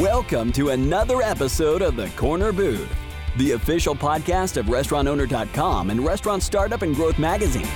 [0.00, 2.86] Welcome to another episode of The Corner Booth,
[3.38, 7.66] the official podcast of RestaurantOwner.com and Restaurant Startup and Growth Magazine.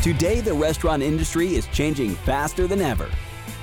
[0.00, 3.10] Today, the restaurant industry is changing faster than ever.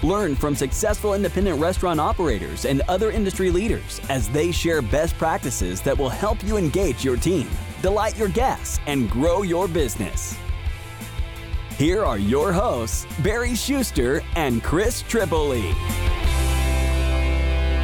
[0.03, 5.81] Learn from successful independent restaurant operators and other industry leaders as they share best practices
[5.81, 7.49] that will help you engage your team,
[7.81, 10.37] delight your guests, and grow your business.
[11.79, 15.73] Here are your hosts, Barry Shuster and Chris Tripoli.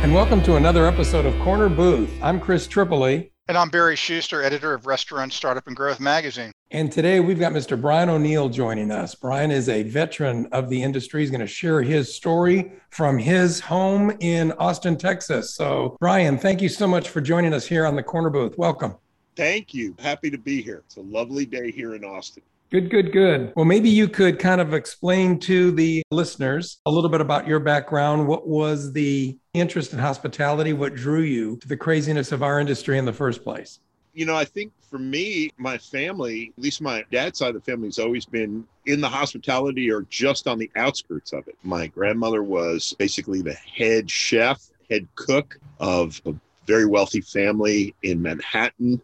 [0.03, 2.09] And welcome to another episode of Corner Booth.
[2.21, 3.31] I'm Chris Tripoli.
[3.47, 6.51] And I'm Barry Shuster, editor of Restaurant Startup and Growth Magazine.
[6.71, 7.79] And today we've got Mr.
[7.79, 9.15] Brian O'Neill joining us.
[9.15, 11.21] Brian is a veteran of the industry.
[11.21, 15.55] He's going to share his story from his home in Austin, Texas.
[15.55, 18.57] So, Brian, thank you so much for joining us here on the Corner Booth.
[18.57, 18.95] Welcome.
[19.37, 19.95] Thank you.
[19.99, 20.83] Happy to be here.
[20.85, 22.43] It's a lovely day here in Austin.
[22.71, 23.53] Good, good, good.
[23.55, 27.59] Well, maybe you could kind of explain to the listeners a little bit about your
[27.59, 28.27] background.
[28.27, 30.73] What was the interest in hospitality?
[30.73, 33.79] What drew you to the craziness of our industry in the first place?
[34.13, 37.71] You know, I think for me, my family, at least my dad's side of the
[37.71, 41.55] family, has always been in the hospitality or just on the outskirts of it.
[41.63, 46.33] My grandmother was basically the head chef, head cook of a
[46.65, 49.01] very wealthy family in Manhattan.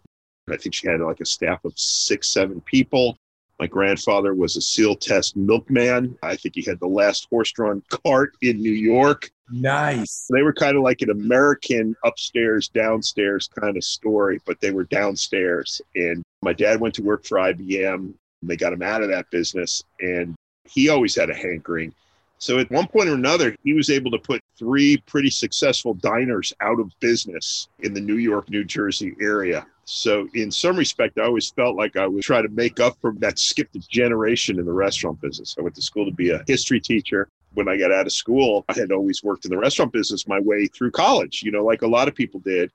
[0.50, 3.16] I think she had like a staff of six, seven people.
[3.62, 6.18] My grandfather was a Sealtest milkman.
[6.20, 9.30] I think he had the last horse drawn cart in New York.
[9.52, 10.26] Nice.
[10.34, 14.82] They were kind of like an American upstairs, downstairs kind of story, but they were
[14.82, 15.80] downstairs.
[15.94, 18.12] And my dad went to work for IBM.
[18.42, 19.84] They got him out of that business.
[20.00, 21.94] And he always had a hankering.
[22.38, 26.52] So at one point or another, he was able to put three pretty successful diners
[26.60, 29.66] out of business in the New York, New Jersey area.
[29.84, 33.12] So, in some respect, I always felt like I was trying to make up for
[33.18, 35.56] that skipped generation in the restaurant business.
[35.58, 37.28] I went to school to be a history teacher.
[37.54, 40.38] When I got out of school, I had always worked in the restaurant business my
[40.38, 42.70] way through college, you know, like a lot of people did.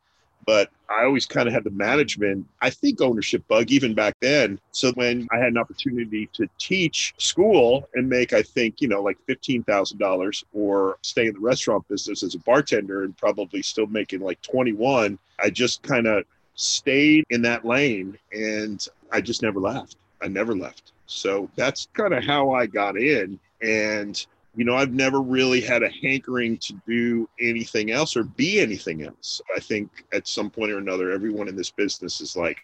[0.47, 4.59] But I always kind of had the management, I think, ownership bug even back then.
[4.71, 9.03] So when I had an opportunity to teach school and make, I think, you know,
[9.03, 14.21] like $15,000 or stay in the restaurant business as a bartender and probably still making
[14.21, 16.23] like 21, I just kind of
[16.55, 19.97] stayed in that lane and I just never left.
[20.21, 20.93] I never left.
[21.07, 23.37] So that's kind of how I got in.
[23.61, 24.25] And,
[24.57, 29.03] you know, I've never really had a hankering to do anything else or be anything
[29.03, 29.39] else.
[29.55, 32.57] I think at some point or another, everyone in this business is like,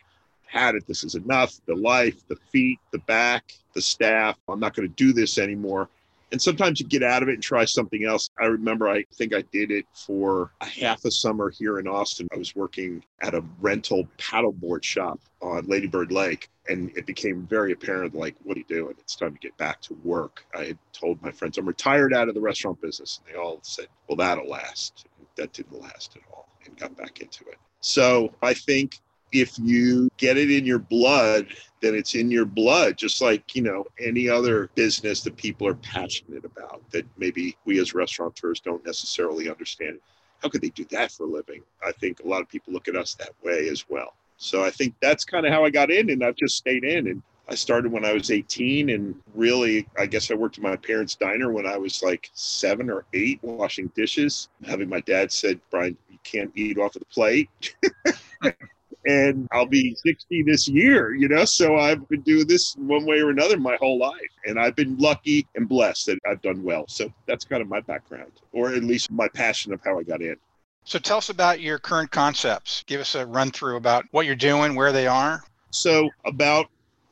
[0.47, 0.87] had it.
[0.87, 1.53] This is enough.
[1.67, 4.39] The life, the feet, the back, the staff.
[4.49, 5.87] I'm not going to do this anymore.
[6.33, 8.31] And sometimes you get out of it and try something else.
[8.41, 12.27] I remember I think I did it for a half a summer here in Austin.
[12.33, 16.49] I was working at a rental paddleboard shop on Ladybird Lake.
[16.67, 18.95] And it became very apparent like, what are you doing?
[18.97, 20.43] It's time to get back to work.
[20.57, 23.19] I had told my friends, I'm retired out of the restaurant business.
[23.23, 25.05] And they all said, well, that'll last.
[25.35, 27.57] That didn't last at all and got back into it.
[27.81, 28.99] So I think
[29.33, 31.47] if you get it in your blood,
[31.81, 35.75] then it's in your blood, just like, you know, any other business that people are
[35.75, 39.99] passionate about that maybe we as restaurateurs don't necessarily understand.
[40.41, 41.63] How could they do that for a living?
[41.85, 44.13] I think a lot of people look at us that way as well.
[44.37, 47.07] So I think that's kind of how I got in, and I've just stayed in.
[47.07, 50.75] And I started when I was 18, and really, I guess I worked at my
[50.75, 54.49] parents' diner when I was like seven or eight, washing dishes.
[54.65, 57.49] Having my dad said, Brian, you can't eat off of the plate.
[59.05, 61.45] and I'll be 60 this year, you know.
[61.45, 64.19] So I've been doing this one way or another my whole life.
[64.45, 66.85] And I've been lucky and blessed that I've done well.
[66.87, 70.21] So that's kind of my background, or at least my passion of how I got
[70.21, 70.35] in.
[70.85, 72.83] So tell us about your current concepts.
[72.87, 75.43] Give us a run through about what you're doing, where they are.
[75.71, 76.67] So, about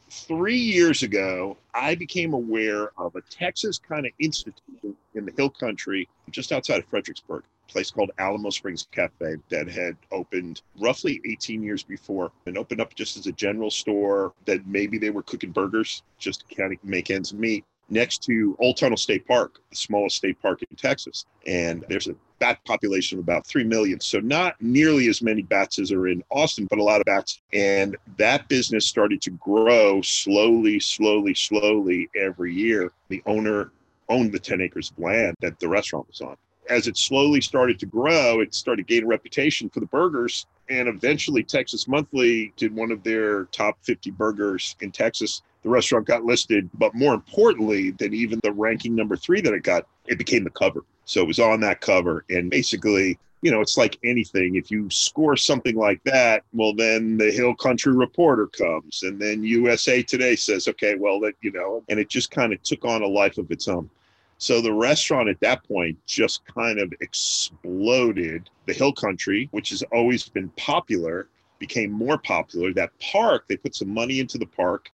[0.09, 5.49] three years ago, I became aware of a Texas kind of institution in the hill
[5.49, 11.63] country just outside of Fredericksburg, place called Alamo Springs Cafe that had opened roughly 18
[11.63, 15.51] years before and opened up just as a general store that maybe they were cooking
[15.51, 19.75] burgers just to kind of make ends meet next to Old Tunnel State Park, the
[19.75, 21.25] smallest state park in Texas.
[21.45, 23.99] And there's a bat population of about 3 million.
[23.99, 27.41] So not nearly as many bats as are in Austin, but a lot of bats.
[27.53, 32.91] And that business started to grow slowly, slowly, slowly every year.
[33.09, 33.71] The owner
[34.09, 36.37] owned the 10 acres of land that the restaurant was on.
[36.71, 40.45] As it slowly started to grow, it started gaining reputation for the burgers.
[40.69, 45.41] And eventually, Texas Monthly did one of their top 50 burgers in Texas.
[45.63, 49.63] The restaurant got listed, but more importantly than even the ranking number three that it
[49.63, 50.85] got, it became the cover.
[51.03, 52.23] So it was on that cover.
[52.29, 54.55] And basically, you know, it's like anything.
[54.55, 59.43] If you score something like that, well, then the Hill Country Reporter comes, and then
[59.43, 63.01] USA Today says, okay, well, that, you know, and it just kind of took on
[63.01, 63.89] a life of its own.
[64.41, 68.49] So the restaurant at that point just kind of exploded.
[68.65, 71.27] The Hill Country, which has always been popular,
[71.59, 72.73] became more popular.
[72.73, 74.89] That park, they put some money into the park,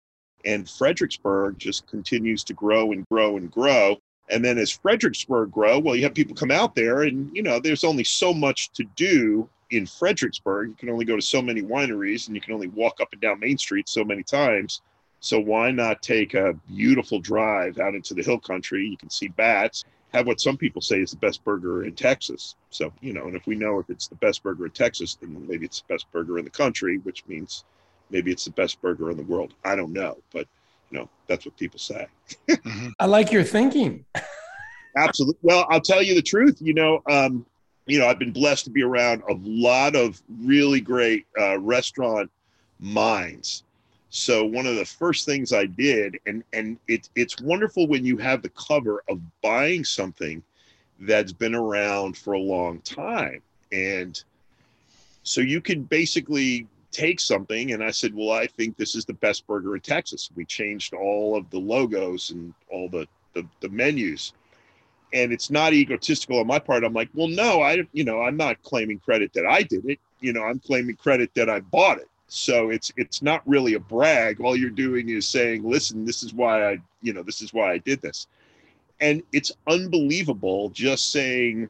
[0.45, 3.97] and Fredericksburg just continues to grow and grow and grow.
[4.31, 7.59] And then as Fredericksburg grow, well, you have people come out there, and you know,
[7.59, 10.69] there's only so much to do in Fredericksburg.
[10.69, 13.21] You can only go to so many wineries, and you can only walk up and
[13.21, 14.81] down Main Street so many times.
[15.25, 18.85] So why not take a beautiful drive out into the hill country?
[18.85, 19.83] You can see bats,
[20.13, 22.53] have what some people say is the best burger in Texas.
[22.69, 25.47] So, you know, and if we know if it's the best burger in Texas, then
[25.47, 27.63] maybe it's the best burger in the country, which means
[28.11, 29.55] maybe it's the best burger in the world.
[29.63, 30.47] I don't know, but
[30.91, 32.05] you know, that's what people say.
[32.47, 32.89] mm-hmm.
[32.99, 34.05] I like your thinking.
[34.95, 35.39] Absolutely.
[35.41, 36.59] Well, I'll tell you the truth.
[36.61, 37.47] You know, um,
[37.87, 42.29] you know, I've been blessed to be around a lot of really great uh, restaurant
[42.79, 43.63] minds.
[44.17, 48.15] So one of the first things I did, and and it, it's wonderful when you
[48.15, 50.41] have the cover of buying something
[51.01, 53.41] that's been around for a long time,
[53.73, 54.23] and
[55.23, 57.73] so you can basically take something.
[57.73, 60.29] And I said, well, I think this is the best burger in Texas.
[60.33, 64.31] We changed all of the logos and all the the, the menus
[65.11, 66.85] and it's not egotistical on my part.
[66.85, 69.99] I'm like, well, no, I, you know, I'm not claiming credit that I did it.
[70.21, 72.09] You know, I'm claiming credit that I bought it.
[72.35, 74.41] So it's it's not really a brag.
[74.41, 77.71] All you're doing is saying, listen, this is why I, you know, this is why
[77.71, 78.27] I did this.
[78.99, 81.69] And it's unbelievable just saying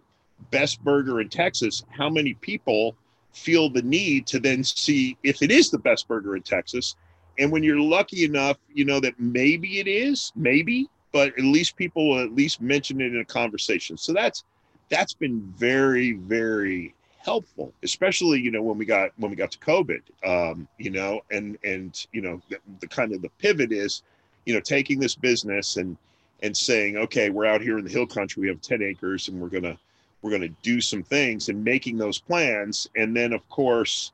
[0.49, 2.95] best burger in Texas, how many people
[3.31, 6.95] feel the need to then see if it is the best burger in Texas.
[7.37, 11.75] And when you're lucky enough, you know, that maybe it is, maybe, but at least
[11.75, 13.97] people will at least mention it in a conversation.
[13.97, 14.43] So that's
[14.89, 16.94] that's been very very
[17.25, 21.21] helpful, especially you know when we got when we got to COVID, um, you know,
[21.31, 24.03] and and you know the, the kind of the pivot is,
[24.45, 25.97] you know, taking this business and
[26.43, 29.41] and saying, okay, we're out here in the hill country, we have ten acres, and
[29.41, 29.77] we're gonna
[30.21, 34.11] we're gonna do some things and making those plans, and then of course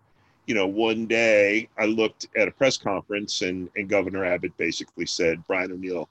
[0.48, 5.06] you know, one day I looked at a press conference and, and Governor Abbott basically
[5.06, 6.10] said, Brian O'Neill,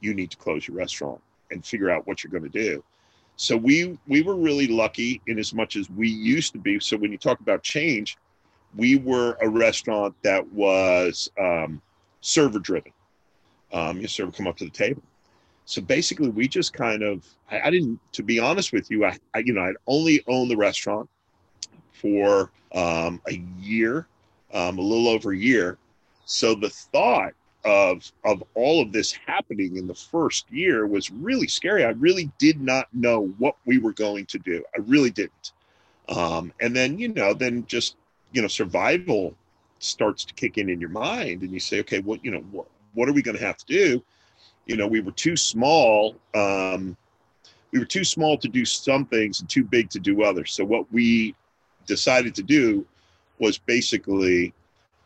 [0.00, 1.20] you need to close your restaurant
[1.50, 2.82] and figure out what you're going to do.
[3.36, 6.78] So we we were really lucky in as much as we used to be.
[6.80, 8.16] So when you talk about change,
[8.76, 11.82] we were a restaurant that was um,
[12.20, 12.92] server driven.
[13.72, 15.02] Um, your server come up to the table.
[15.66, 19.16] So basically, we just kind of I, I didn't, to be honest with you, I,
[19.34, 21.08] I, you know I'd only owned the restaurant
[21.92, 24.06] for um, a year,
[24.52, 25.78] um, a little over a year.
[26.26, 27.32] So the thought
[27.64, 31.84] of of all of this happening in the first year was really scary.
[31.84, 34.64] I really did not know what we were going to do.
[34.74, 35.52] I really didn't.
[36.08, 37.96] Um, and then you know, then just
[38.32, 39.34] you know, survival
[39.78, 42.66] starts to kick in in your mind, and you say, okay, what you know, what
[42.92, 44.02] what are we going to have to do?
[44.66, 46.16] You know, we were too small.
[46.34, 46.96] Um,
[47.72, 50.52] we were too small to do some things and too big to do others.
[50.52, 51.34] So what we
[51.86, 52.86] decided to do
[53.38, 54.54] was basically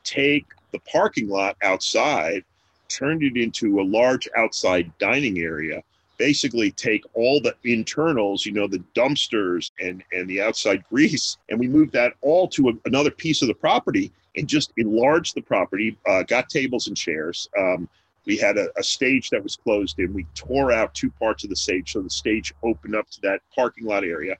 [0.04, 2.44] take the parking lot outside,
[2.88, 5.82] turned it into a large outside dining area,
[6.16, 11.58] basically take all the internals, you know, the dumpsters and, and the outside grease, and
[11.58, 15.42] we moved that all to a, another piece of the property and just enlarged the
[15.42, 17.48] property, uh, got tables and chairs.
[17.58, 17.88] Um,
[18.28, 21.50] we had a, a, stage that was closed and we tore out two parts of
[21.50, 24.36] the stage so the stage opened up to that parking lot area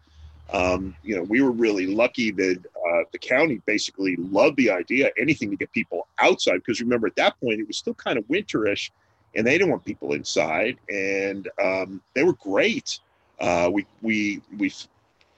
[0.53, 5.11] um, you know, we were really lucky that uh, the county basically loved the idea,
[5.19, 6.57] anything to get people outside.
[6.57, 8.91] Because remember, at that point, it was still kind of winterish,
[9.35, 10.79] and they didn't want people inside.
[10.89, 12.99] And um, they were great.
[13.39, 14.73] Uh, we we we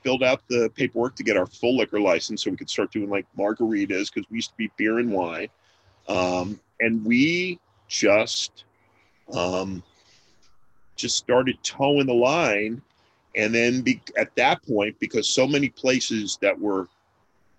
[0.02, 3.10] filled out the paperwork to get our full liquor license, so we could start doing
[3.10, 5.48] like margaritas because we used to be beer and wine.
[6.08, 8.64] Um, and we just
[9.32, 9.82] um,
[10.94, 12.80] just started toeing the line
[13.36, 16.88] and then be, at that point because so many places that were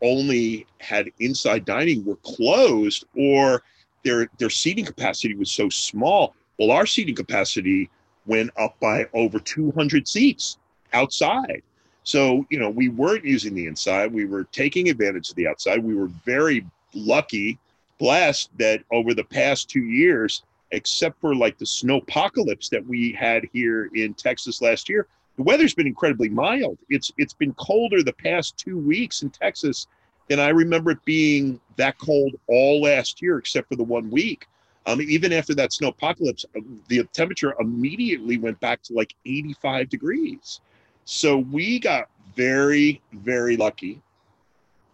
[0.01, 3.61] only had inside dining were closed or
[4.03, 6.35] their their seating capacity was so small.
[6.57, 7.89] Well our seating capacity
[8.25, 10.57] went up by over 200 seats
[10.93, 11.61] outside.
[12.03, 14.11] So you know we weren't using the inside.
[14.11, 15.83] We were taking advantage of the outside.
[15.83, 17.59] We were very lucky
[18.01, 23.11] blessed that over the past two years except for like the snow apocalypse that we
[23.11, 25.07] had here in texas last year
[25.41, 26.77] the weather's been incredibly mild.
[26.87, 29.87] It's it's been colder the past two weeks in Texas
[30.27, 34.45] than I remember it being that cold all last year, except for the one week.
[34.85, 39.89] Um, even after that snow apocalypse, uh, the temperature immediately went back to like 85
[39.89, 40.61] degrees.
[41.05, 43.99] So we got very, very lucky.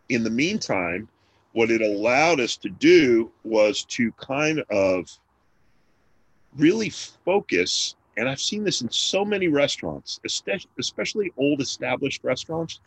[0.07, 1.09] In the meantime,
[1.51, 5.09] what it allowed us to do was to kind of
[6.55, 10.19] really focus and I've seen this in so many restaurants,
[10.77, 12.81] especially old established restaurants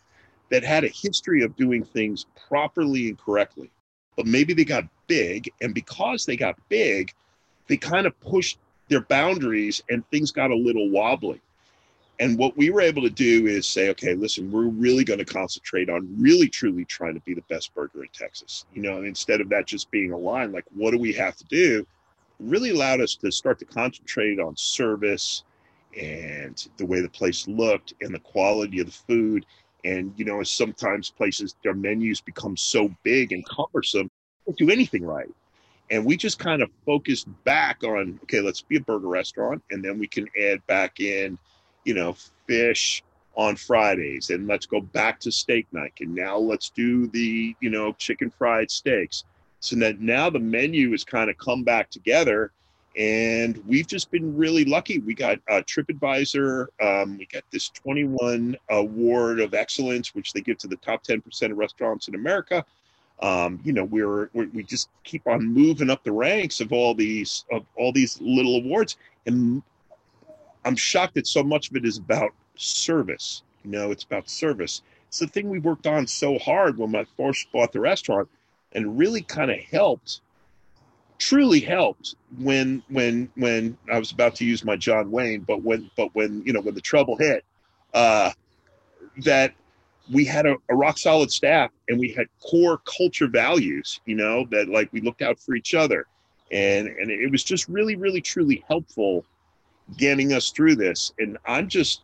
[0.49, 3.71] that had a history of doing things properly and correctly.
[4.17, 7.13] But maybe they got big, and because they got big,
[7.67, 8.59] they kind of pushed
[8.89, 11.39] their boundaries and things got a little wobbly.
[12.19, 15.25] And what we were able to do is say, okay, listen, we're really going to
[15.25, 18.65] concentrate on really truly trying to be the best burger in Texas.
[18.73, 21.45] You know, instead of that just being a line, like what do we have to
[21.45, 21.87] do?
[22.41, 25.43] Really allowed us to start to concentrate on service
[25.99, 29.45] and the way the place looked and the quality of the food.
[29.85, 34.09] And, you know, sometimes places, their menus become so big and cumbersome,
[34.45, 35.29] don't do anything right.
[35.89, 39.63] And we just kind of focused back on, okay, let's be a burger restaurant.
[39.71, 41.37] And then we can add back in
[41.83, 42.15] you know,
[42.47, 43.03] fish
[43.35, 45.93] on Fridays and let's go back to steak night.
[45.99, 49.23] And now let's do the, you know, chicken fried steaks.
[49.61, 52.51] So that now the menu has kind of come back together
[52.97, 54.99] and we've just been really lucky.
[54.99, 56.67] We got uh, TripAdvisor.
[56.81, 61.51] Um, we got this 21 award of excellence, which they give to the top 10%
[61.51, 62.65] of restaurants in America.
[63.21, 66.93] Um, you know, we're, we're, we just keep on moving up the ranks of all
[66.93, 69.61] these of all these little awards, and
[70.65, 73.43] I'm shocked that so much of it is about service.
[73.63, 74.81] You know, it's about service.
[75.07, 78.27] It's the thing we worked on so hard when I first bought the restaurant,
[78.73, 80.21] and really kind of helped,
[81.17, 85.89] truly helped when when when I was about to use my John Wayne, but when
[85.95, 87.43] but when you know when the trouble hit,
[87.93, 88.31] uh,
[89.23, 89.53] that
[90.11, 93.99] we had a, a rock solid staff and we had core culture values.
[94.05, 96.07] You know that like we looked out for each other,
[96.51, 99.25] and and it was just really really truly helpful
[99.97, 101.11] getting us through this.
[101.19, 102.01] And I'm just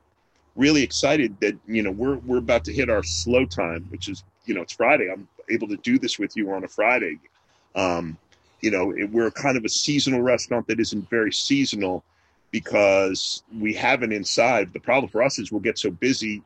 [0.56, 4.24] really excited that you know we're we're about to hit our slow time, which is
[4.46, 5.10] you know it's Friday.
[5.12, 7.20] I'm able to do this with you on a Friday.
[7.76, 8.18] Um,
[8.62, 12.04] you know, it, we're kind of a seasonal restaurant that isn't very seasonal
[12.52, 14.74] because we have an inside.
[14.74, 16.42] The problem for us is we'll get so busy.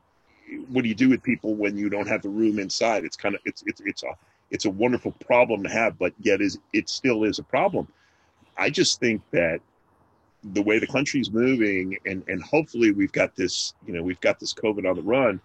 [0.67, 3.05] What do you do with people when you don't have the room inside?
[3.05, 4.09] It's kind of it's it's it's a
[4.49, 7.87] it's a wonderful problem to have, but yet is it still is a problem.
[8.57, 9.61] I just think that
[10.43, 14.39] the way the country's moving and and hopefully we've got this you know we've got
[14.39, 15.39] this covid on the run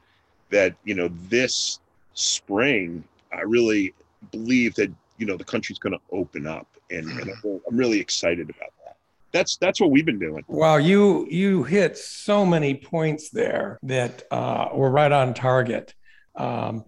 [0.50, 1.80] that you know this
[2.14, 3.04] spring
[3.36, 3.94] i really
[4.32, 8.48] believe that you know the country's going to open up and, and i'm really excited
[8.48, 8.96] about that.
[9.32, 10.44] That's that's what we've been doing.
[10.46, 15.94] Wow you you hit so many points there that uh, were right on target.
[16.36, 16.84] Um,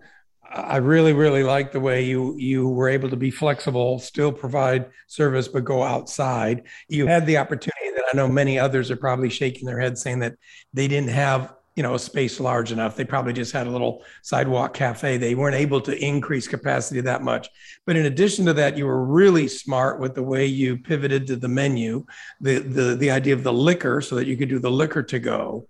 [0.50, 4.86] I really, really like the way you you were able to be flexible, still provide
[5.06, 6.62] service, but go outside.
[6.88, 10.20] You had the opportunity that I know many others are probably shaking their heads saying
[10.20, 10.36] that
[10.72, 12.96] they didn't have you know a space large enough.
[12.96, 15.16] They probably just had a little sidewalk cafe.
[15.16, 17.48] They weren't able to increase capacity that much.
[17.86, 21.36] But in addition to that, you were really smart with the way you pivoted to
[21.36, 22.04] the menu,
[22.40, 25.18] the the the idea of the liquor, so that you could do the liquor to
[25.18, 25.68] go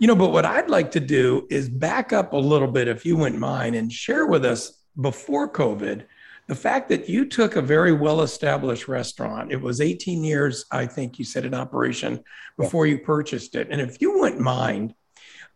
[0.00, 3.06] you know, but what I'd like to do is back up a little bit, if
[3.06, 6.04] you wouldn't mind, and share with us before COVID
[6.46, 9.50] the fact that you took a very well established restaurant.
[9.50, 12.22] It was 18 years, I think you said, in operation
[12.58, 13.68] before you purchased it.
[13.70, 14.94] And if you wouldn't mind,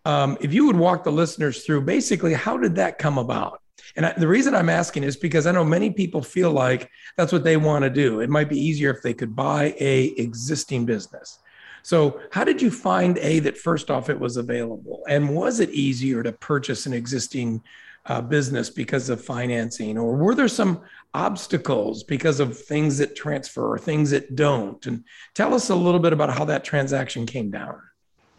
[0.05, 3.61] um, if you would walk the listeners through basically how did that come about?
[3.97, 7.33] And I, the reason I'm asking is because I know many people feel like that's
[7.33, 8.21] what they want to do.
[8.21, 11.39] It might be easier if they could buy a existing business.
[11.83, 15.71] So, how did you find a that first off it was available, and was it
[15.71, 17.63] easier to purchase an existing
[18.07, 20.83] uh, business because of financing, or were there some
[21.15, 24.85] obstacles because of things that transfer or things that don't?
[24.87, 27.81] And tell us a little bit about how that transaction came down.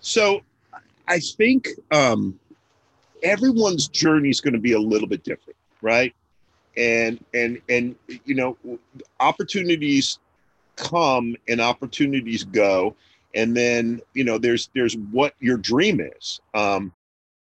[0.01, 0.41] So,
[1.09, 2.39] I think um,
[3.23, 6.15] everyone's journey is going to be a little bit different, right?
[6.77, 8.57] And and and you know,
[9.19, 10.19] opportunities
[10.77, 12.95] come and opportunities go
[13.35, 16.39] and then you know there's there's what your dream is.
[16.53, 16.93] Um,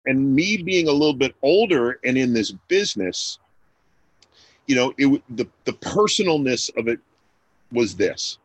[0.06, 3.38] and me being a little bit older and in this business
[4.66, 7.00] you know it the the personalness of it
[7.72, 8.38] was this.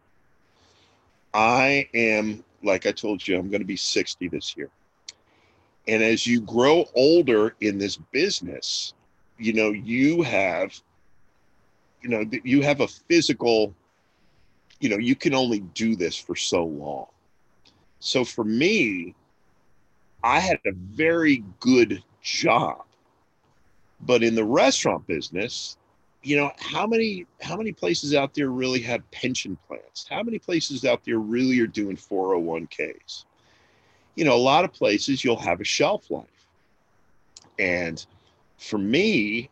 [1.34, 4.70] I am like i told you i'm going to be 60 this year
[5.88, 8.94] and as you grow older in this business
[9.38, 10.74] you know you have
[12.02, 13.74] you know you have a physical
[14.80, 17.08] you know you can only do this for so long
[18.04, 19.16] so for me,
[20.26, 22.84] I had a very good job.
[24.02, 25.78] But in the restaurant business,
[26.22, 30.06] you know, how many how many places out there really have pension plans?
[30.10, 33.24] How many places out there really are doing 401ks?
[34.16, 36.48] You know, a lot of places you'll have a shelf life.
[37.60, 38.06] And
[38.58, 39.50] for me,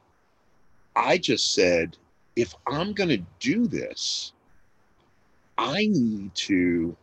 [0.95, 1.97] I just said,
[2.35, 4.33] if I'm going to do this,
[5.57, 6.95] I need to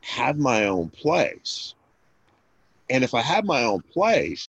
[0.00, 1.74] have my own place.
[2.90, 4.48] And if I have my own place,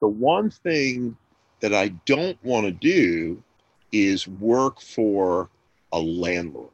[0.00, 1.16] the one thing
[1.60, 3.42] that I don't want to do
[3.92, 5.50] is work for
[5.92, 6.70] a landlord.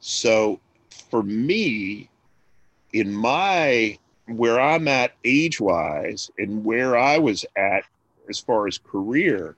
[0.00, 0.60] So
[1.10, 2.08] for me,
[2.94, 3.98] in my
[4.28, 7.84] where I'm at age wise and where I was at
[8.30, 9.56] as far as career,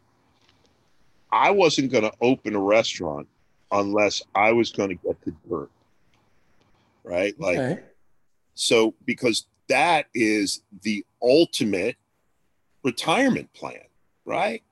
[1.31, 3.29] I wasn't going to open a restaurant
[3.71, 5.71] unless I was going to get the dirt.
[7.05, 7.39] Right?
[7.39, 7.83] Like, okay.
[8.55, 11.97] so because that is the ultimate
[12.83, 13.85] retirement plan,
[14.25, 14.63] right?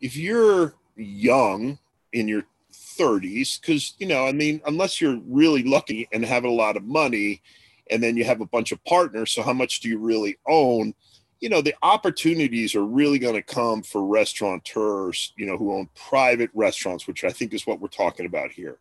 [0.00, 1.78] If you're young
[2.12, 6.50] in your 30s, because, you know, I mean, unless you're really lucky and have a
[6.50, 7.42] lot of money,
[7.90, 10.94] and then you have a bunch of partners, so how much do you really own?
[11.40, 15.88] You know, the opportunities are really going to come for restaurateurs, you know, who own
[15.94, 18.78] private restaurants, which I think is what we're talking about here.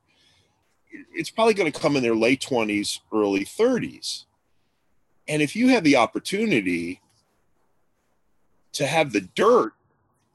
[1.14, 4.26] It's probably going to come in their late 20s, early 30s.
[5.28, 7.02] And if you have the opportunity
[8.74, 9.74] to have the dirt,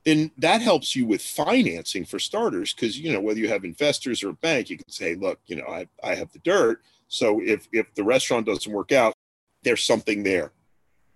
[0.05, 2.73] then that helps you with financing for starters.
[2.73, 5.57] Because you know whether you have investors or a bank, you can say, look, you
[5.57, 9.15] know, I I have the dirt, so if if the restaurant doesn't work out,
[9.63, 10.53] there's something there.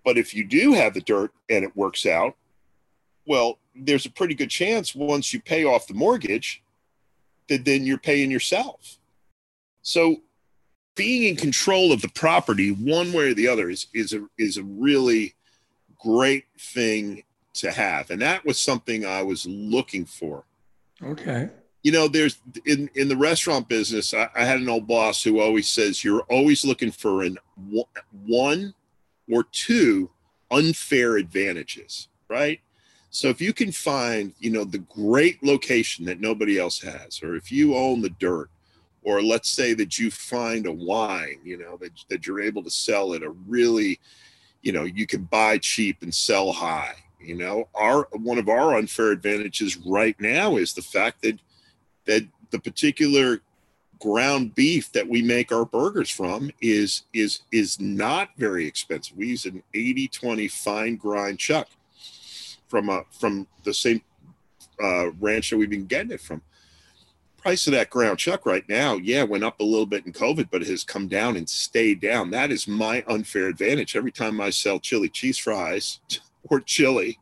[0.03, 2.35] But if you do have the dirt and it works out,
[3.25, 6.63] well, there's a pretty good chance once you pay off the mortgage
[7.49, 8.97] that then you're paying yourself.
[9.81, 10.21] So
[10.95, 14.57] being in control of the property one way or the other is is a is
[14.57, 15.35] a really
[15.97, 18.09] great thing to have.
[18.09, 20.45] And that was something I was looking for.
[21.03, 21.49] Okay.
[21.83, 25.39] You know, there's in, in the restaurant business, I, I had an old boss who
[25.39, 27.37] always says you're always looking for an
[28.25, 28.73] one
[29.29, 30.09] or two
[30.51, 32.59] unfair advantages, right?
[33.09, 37.35] So if you can find, you know, the great location that nobody else has, or
[37.35, 38.49] if you own the dirt,
[39.03, 42.69] or let's say that you find a wine, you know, that, that you're able to
[42.69, 43.99] sell at a really
[44.61, 48.77] you know you can buy cheap and sell high you know our one of our
[48.77, 51.39] unfair advantages right now is the fact that
[52.11, 53.41] that the particular
[53.99, 59.27] ground beef that we make our burgers from is is is not very expensive we
[59.27, 61.67] use an 80 20 fine grind chuck
[62.67, 64.01] from a from the same
[64.83, 66.41] uh, ranch that we've been getting it from
[67.41, 70.49] price of that ground chuck right now, yeah, went up a little bit in COVID,
[70.51, 72.29] but it has come down and stayed down.
[72.29, 73.95] That is my unfair advantage.
[73.95, 75.99] Every time I sell chili cheese fries
[76.49, 77.17] or chili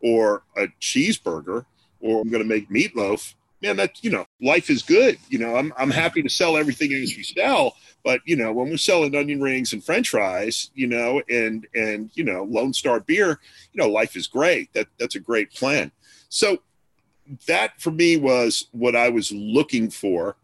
[0.00, 1.64] or a cheeseburger
[2.00, 5.18] or I'm going to make meatloaf, man, that, you know, life is good.
[5.28, 7.76] You know, I'm, I'm happy to sell everything as we sell.
[8.04, 12.10] But, you know, when we're selling onion rings and french fries, you know, and, and,
[12.14, 13.38] you know, Lone Star beer,
[13.72, 14.72] you know, life is great.
[14.72, 15.92] That, that's a great plan.
[16.28, 16.58] So
[17.46, 20.36] that for me was what I was looking for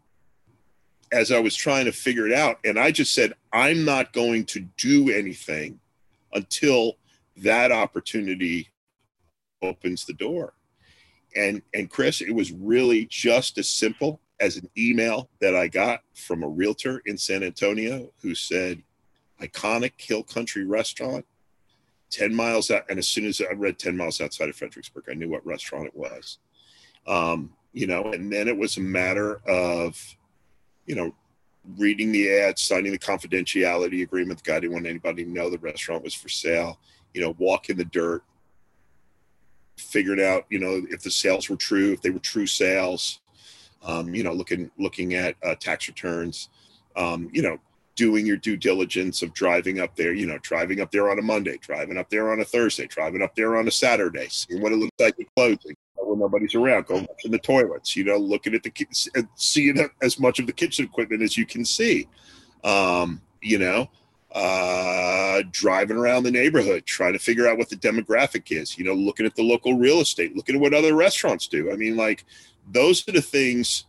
[1.11, 2.59] as I was trying to figure it out.
[2.63, 5.79] And I just said, I'm not going to do anything
[6.31, 6.97] until
[7.37, 8.69] that opportunity
[9.61, 10.53] opens the door.
[11.35, 16.01] And and Chris, it was really just as simple as an email that I got
[16.15, 18.81] from a realtor in San Antonio who said,
[19.41, 21.25] iconic hill country restaurant,
[22.11, 22.85] 10 miles out.
[22.89, 25.87] And as soon as I read 10 miles outside of Fredericksburg, I knew what restaurant
[25.87, 26.39] it was.
[27.07, 30.01] Um, you know, and then it was a matter of,
[30.85, 31.13] you know,
[31.77, 34.43] reading the ads, signing the confidentiality agreement.
[34.43, 36.79] The guy didn't want anybody to know the restaurant was for sale.
[37.13, 38.23] You know, walk in the dirt,
[39.79, 43.19] figuring out, you know, if the sales were true, if they were true sales.
[43.81, 46.49] Um, you know, looking looking at uh, tax returns.
[46.97, 47.57] Um, you know,
[47.95, 50.13] doing your due diligence of driving up there.
[50.13, 53.21] You know, driving up there on a Monday, driving up there on a Thursday, driving
[53.21, 55.75] up there on a Saturday, seeing what it looks like with closing
[56.09, 58.71] when nobody's around, go in the toilets, you know, looking at the
[59.35, 62.07] seeing as much of the kitchen equipment as you can see.
[62.63, 63.89] Um, you know,
[64.31, 68.93] uh, driving around the neighborhood, trying to figure out what the demographic is, you know,
[68.93, 71.71] looking at the local real estate, looking at what other restaurants do.
[71.71, 72.25] I mean, like,
[72.71, 73.85] those are the things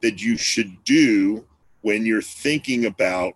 [0.00, 1.44] that you should do
[1.82, 3.34] when you're thinking about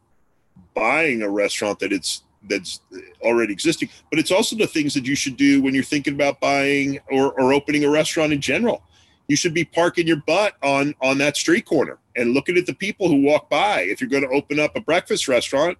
[0.74, 2.81] buying a restaurant that it's that's
[3.20, 3.88] already existing.
[4.11, 7.33] But it's also the things that you should do when you're thinking about buying or,
[7.33, 8.83] or opening a restaurant in general.
[9.27, 12.74] You should be parking your butt on on that street corner and looking at the
[12.74, 13.81] people who walk by.
[13.81, 15.79] If you're going to open up a breakfast restaurant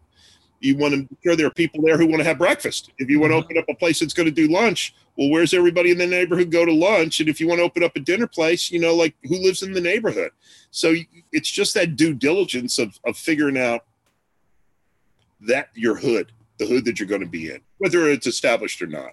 [0.61, 3.09] you want to make sure there are people there who want to have breakfast if
[3.09, 3.45] you want to mm-hmm.
[3.45, 6.51] open up a place that's going to do lunch well where's everybody in the neighborhood
[6.51, 8.95] go to lunch and if you want to open up a dinner place you know
[8.95, 10.31] like who lives in the neighborhood
[10.71, 10.95] so
[11.33, 13.85] it's just that due diligence of, of figuring out
[15.41, 18.87] that your hood the hood that you're going to be in, whether it's established or
[18.87, 19.13] not.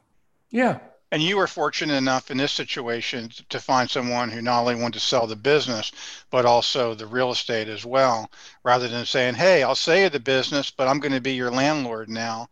[0.49, 0.79] Yeah.
[1.11, 4.99] And you were fortunate enough in this situation to find someone who not only wanted
[4.99, 5.91] to sell the business,
[6.29, 8.29] but also the real estate as well,
[8.63, 11.51] rather than saying, "Hey, I'll sell you the business, but I'm going to be your
[11.51, 12.47] landlord now."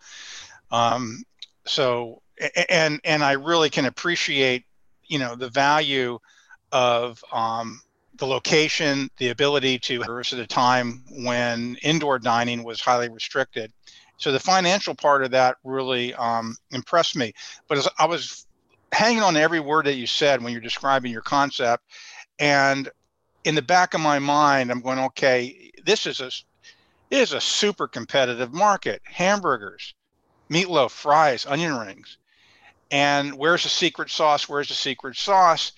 [0.71, 1.23] Um,
[1.65, 2.21] so,
[2.69, 4.65] and and I really can appreciate,
[5.05, 6.19] you know, the value
[6.71, 7.81] of um,
[8.15, 13.71] the location, the ability to at a time when indoor dining was highly restricted.
[14.17, 17.33] So the financial part of that really um, impressed me.
[17.67, 18.45] But I was
[18.91, 21.83] hanging on every word that you said when you're describing your concept,
[22.39, 22.89] and
[23.43, 26.31] in the back of my mind, I'm going, okay, this is a
[27.11, 29.01] is a super competitive market.
[29.05, 29.93] Hamburgers,
[30.49, 32.17] meatloaf, fries, onion rings,
[32.91, 34.47] and where's the secret sauce?
[34.47, 35.73] Where's the secret sauce?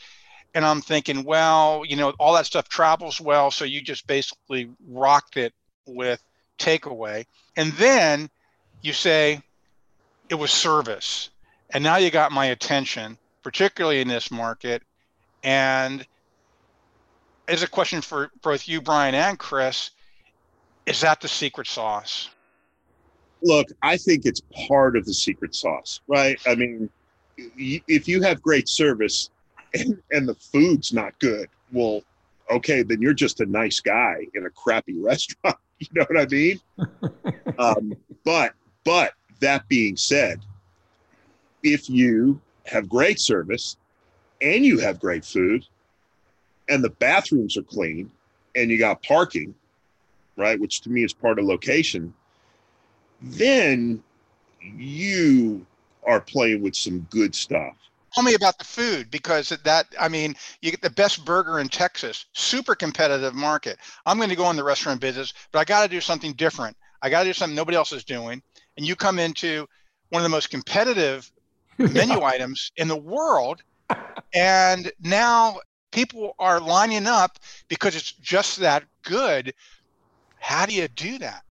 [0.54, 4.70] And I'm thinking, well, you know, all that stuff travels well, so you just basically
[4.88, 5.54] rocked it
[5.86, 6.22] with
[6.58, 7.26] takeaway.
[7.56, 8.30] And then
[8.82, 9.42] you say
[10.30, 11.30] it was service.
[11.72, 14.84] And now you got my attention, particularly in this market.
[15.44, 16.06] And
[17.48, 19.92] as a question for both you, Brian, and Chris,
[20.86, 22.30] is that the secret sauce?
[23.42, 26.40] Look, I think it's part of the secret sauce, right?
[26.48, 26.90] I mean,
[27.38, 29.30] if you have great service
[29.74, 32.02] and, and the food's not good, well,
[32.50, 35.58] okay, then you're just a nice guy in a crappy restaurant.
[35.80, 36.60] You know what I mean?
[37.60, 38.54] um, but
[38.84, 40.40] but that being said,
[41.64, 43.78] if you have great service
[44.42, 45.66] and you have great food
[46.70, 48.10] and the bathrooms are clean
[48.56, 49.54] and you got parking,
[50.38, 52.14] right, which to me is part of location,
[53.22, 54.02] then
[54.62, 55.66] you
[56.06, 57.76] are playing with some good stuff.
[58.16, 61.68] Tell me about the food because that, I mean, you get the best burger in
[61.68, 63.78] Texas, super competitive market.
[64.06, 66.78] I'm going to go in the restaurant business, but I got to do something different.
[67.02, 68.42] I got to do something nobody else is doing
[68.78, 69.68] and you come into
[70.10, 71.32] one of the most competitive
[71.78, 73.62] menu items in the world
[74.34, 75.58] and now
[75.92, 79.54] people are lining up because it's just that good
[80.40, 81.44] how do you do that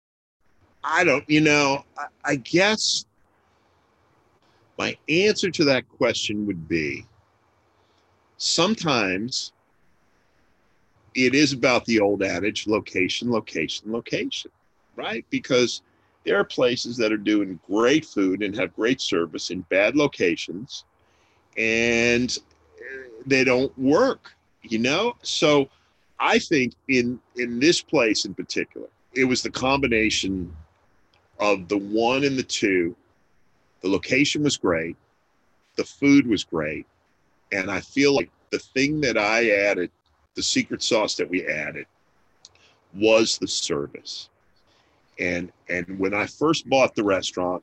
[0.82, 3.04] i don't you know I, I guess
[4.78, 7.04] my answer to that question would be
[8.36, 9.52] sometimes
[11.14, 14.50] it is about the old adage location location location
[14.96, 15.24] right?
[15.30, 15.82] Because
[16.24, 20.84] there are places that are doing great food and have great service in bad locations
[21.56, 22.38] and
[23.26, 24.32] they don't work
[24.62, 25.14] you know?
[25.22, 25.68] So
[26.20, 30.54] i think in in this place in particular it was the combination
[31.40, 32.94] of the one and the two
[33.84, 34.96] the location was great
[35.76, 36.86] the food was great
[37.52, 39.90] and i feel like the thing that i added
[40.34, 41.86] the secret sauce that we added
[42.94, 44.28] was the service
[45.18, 47.62] and and when I first bought the restaurant,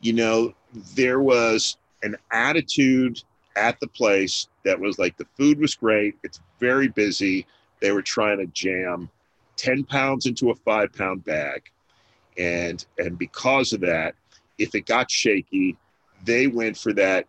[0.00, 0.54] you know,
[0.94, 3.22] there was an attitude
[3.56, 6.16] at the place that was like the food was great.
[6.22, 7.46] It's very busy.
[7.80, 9.10] They were trying to jam
[9.56, 11.62] 10 pounds into a five pound bag.
[12.36, 14.14] And and because of that,
[14.58, 15.76] if it got shaky,
[16.24, 17.26] they went for that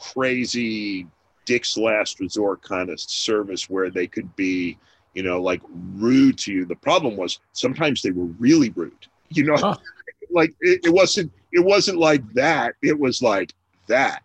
[0.00, 1.06] crazy
[1.44, 4.78] Dick's last resort kind of service where they could be
[5.16, 5.62] you know, like
[5.94, 6.66] rude to you.
[6.66, 9.76] The problem was sometimes they were really rude, you know, huh.
[10.30, 12.74] like it, it wasn't, it wasn't like that.
[12.82, 13.54] It was like
[13.86, 14.22] that.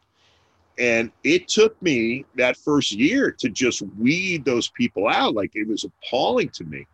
[0.78, 5.34] And it took me that first year to just weed those people out.
[5.34, 6.86] Like it was appalling to me.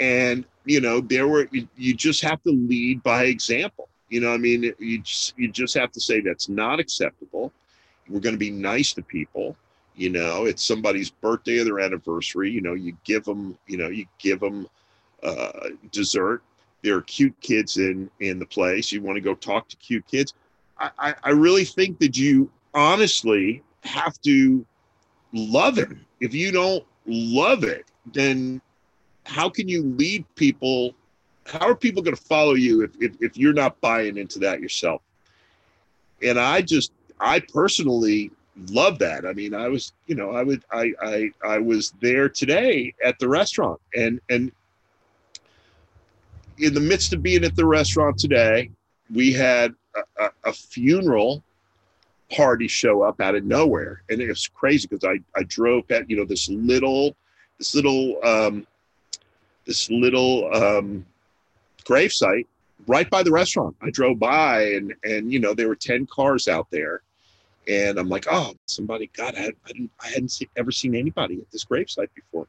[0.00, 3.88] And, you know, there were, you just have to lead by example.
[4.10, 7.52] You know, I mean, you just, you just have to say that's not acceptable.
[8.08, 9.56] We're going to be nice to people.
[9.96, 13.88] You know it's somebody's birthday or their anniversary you know you give them you know
[13.88, 14.66] you give them
[15.22, 16.42] uh, dessert.
[16.82, 18.92] There are cute kids in in the place.
[18.92, 20.32] You want to go talk to cute kids.
[20.78, 24.64] I, I, I really think that you honestly have to
[25.34, 25.90] love it.
[26.20, 28.60] If you don't love it then
[29.24, 30.94] how can you lead people
[31.46, 34.60] how are people going to follow you if, if, if you're not buying into that
[34.60, 35.02] yourself
[36.22, 38.30] and i just i personally
[38.68, 39.24] love that.
[39.24, 43.18] I mean, I was, you know, I would, I, I, I was there today at
[43.18, 44.52] the restaurant, and and
[46.58, 48.70] in the midst of being at the restaurant today,
[49.12, 51.42] we had a, a, a funeral
[52.30, 56.08] party show up out of nowhere, and it was crazy because I I drove at
[56.10, 57.16] you know this little
[57.58, 58.66] this little um,
[59.64, 61.06] this little um,
[61.90, 62.46] gravesite
[62.86, 63.74] right by the restaurant.
[63.86, 67.02] I drove by and and you know there were ten cars out there
[67.68, 71.50] and I'm like, oh, somebody, God, I, I, didn't, I hadn't ever seen anybody at
[71.52, 72.46] this gravesite before.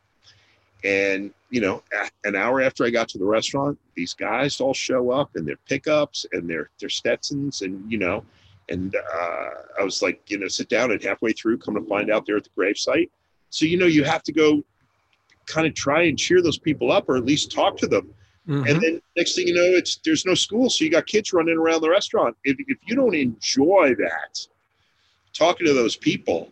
[0.83, 1.83] And you know,
[2.23, 5.59] an hour after I got to the restaurant, these guys all show up in their
[5.71, 8.23] pickups and their their Stetsons, and you know,
[8.71, 9.49] And uh,
[9.79, 12.37] I was like, you know, sit down and halfway through, come to find out they're
[12.37, 13.09] at the gravesite.
[13.49, 14.63] So, you know, you have to go
[15.45, 18.13] kind of try and cheer those people up or at least talk to them.
[18.47, 18.67] Mm-hmm.
[18.67, 20.69] And then next thing you know, it's there's no school.
[20.69, 22.35] So you got kids running around the restaurant.
[22.43, 24.39] If, if you don't enjoy that,
[25.33, 26.51] talking to those people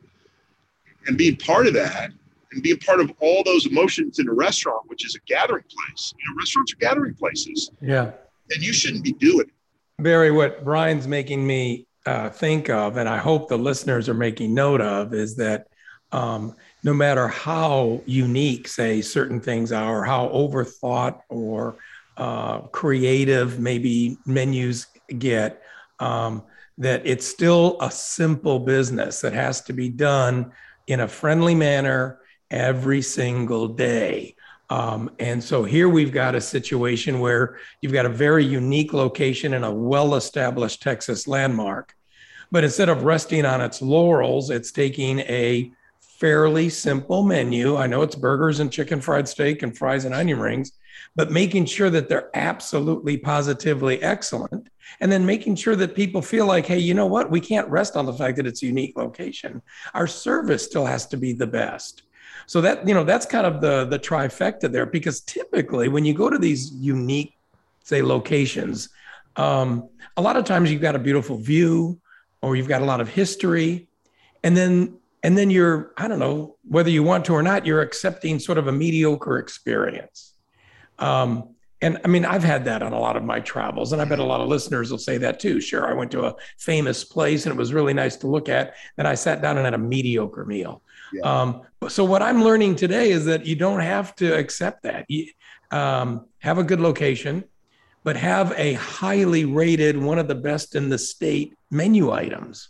[1.07, 2.11] and being part of that
[2.51, 6.13] and being part of all those emotions in a restaurant, which is a gathering place.
[6.17, 7.71] You know, restaurants are gathering places.
[7.81, 8.11] Yeah.
[8.51, 9.53] And you shouldn't be doing it.
[10.01, 14.53] Barry, what Brian's making me uh, think of, and I hope the listeners are making
[14.53, 15.67] note of, is that
[16.11, 21.77] um, no matter how unique, say, certain things are, how overthought or
[22.17, 24.87] uh, creative maybe menus
[25.17, 25.61] get,
[25.99, 26.43] um,
[26.77, 30.51] that it's still a simple business that has to be done
[30.87, 34.35] in a friendly manner every single day.
[34.69, 39.53] Um, and so here we've got a situation where you've got a very unique location
[39.53, 41.95] in a well established Texas landmark.
[42.51, 45.71] But instead of resting on its laurels, it's taking a
[46.19, 47.77] fairly simple menu.
[47.77, 50.73] I know it's burgers and chicken fried steak and fries and onion rings,
[51.15, 54.69] but making sure that they're absolutely positively excellent.
[54.99, 57.31] And then making sure that people feel like, hey, you know what?
[57.31, 59.61] We can't rest on the fact that it's a unique location.
[59.93, 62.03] Our service still has to be the best.
[62.47, 66.13] So that, you know, that's kind of the the trifecta there, because typically when you
[66.13, 67.33] go to these unique,
[67.83, 68.89] say, locations,
[69.35, 71.99] um, a lot of times you've got a beautiful view
[72.41, 73.87] or you've got a lot of history.
[74.43, 77.81] And then and then you're i don't know whether you want to or not you're
[77.81, 80.33] accepting sort of a mediocre experience.
[80.97, 84.05] Um, and i mean i've had that on a lot of my travels and i
[84.05, 85.61] bet a lot of listeners will say that too.
[85.61, 88.75] Sure i went to a famous place and it was really nice to look at
[88.97, 90.81] and i sat down and had a mediocre meal.
[91.13, 91.41] Yeah.
[91.41, 95.05] um, so what i'm learning today is that you don't have to accept that.
[95.07, 95.27] You,
[95.71, 97.45] um, have a good location
[98.03, 102.69] but have a highly rated one of the best in the state menu items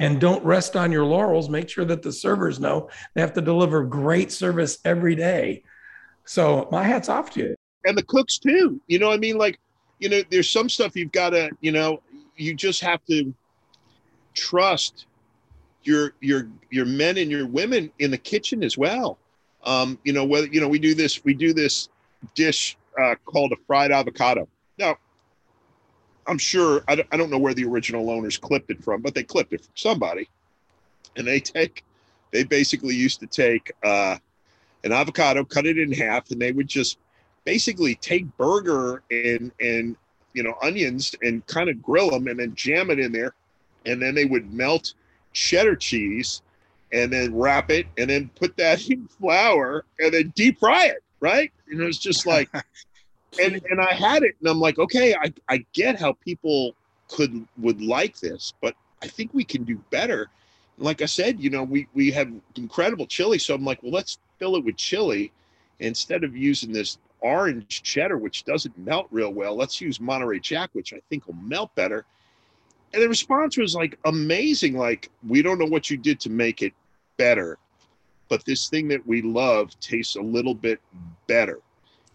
[0.00, 1.48] and don't rest on your laurels.
[1.48, 5.62] Make sure that the servers know they have to deliver great service every day.
[6.24, 7.54] So my hat's off to you.
[7.84, 8.80] And the cooks too.
[8.88, 9.60] You know, I mean, like,
[9.98, 12.02] you know, there's some stuff you've got to, you know,
[12.36, 13.32] you just have to
[14.34, 15.06] trust
[15.82, 19.18] your your your men and your women in the kitchen as well.
[19.64, 21.90] Um, you know, whether you know we do this, we do this
[22.34, 24.48] dish uh, called a fried avocado.
[24.78, 24.96] Now,
[26.26, 29.14] I'm sure I don't, I don't know where the original owners clipped it from, but
[29.14, 30.28] they clipped it from somebody.
[31.16, 31.84] And they take,
[32.30, 34.16] they basically used to take uh,
[34.84, 36.98] an avocado, cut it in half, and they would just
[37.44, 39.96] basically take burger and and
[40.34, 43.34] you know onions and kind of grill them and then jam it in there,
[43.86, 44.94] and then they would melt
[45.32, 46.42] cheddar cheese
[46.92, 51.02] and then wrap it and then put that in flour and then deep fry it.
[51.20, 51.52] Right?
[51.68, 52.48] And it was just like
[53.38, 56.74] and and I had it, and I'm like, okay, I I get how people
[57.08, 60.28] could would like this, but I think we can do better.
[60.78, 64.18] Like I said, you know, we we have incredible chili, so I'm like, well, let's
[64.38, 65.32] fill it with chili
[65.78, 69.54] instead of using this orange cheddar, which doesn't melt real well.
[69.54, 72.04] Let's use Monterey Jack, which I think will melt better.
[72.92, 74.76] And the response was like amazing.
[74.76, 76.72] Like, we don't know what you did to make it
[77.18, 77.58] better,
[78.28, 80.80] but this thing that we love tastes a little bit
[81.26, 81.60] better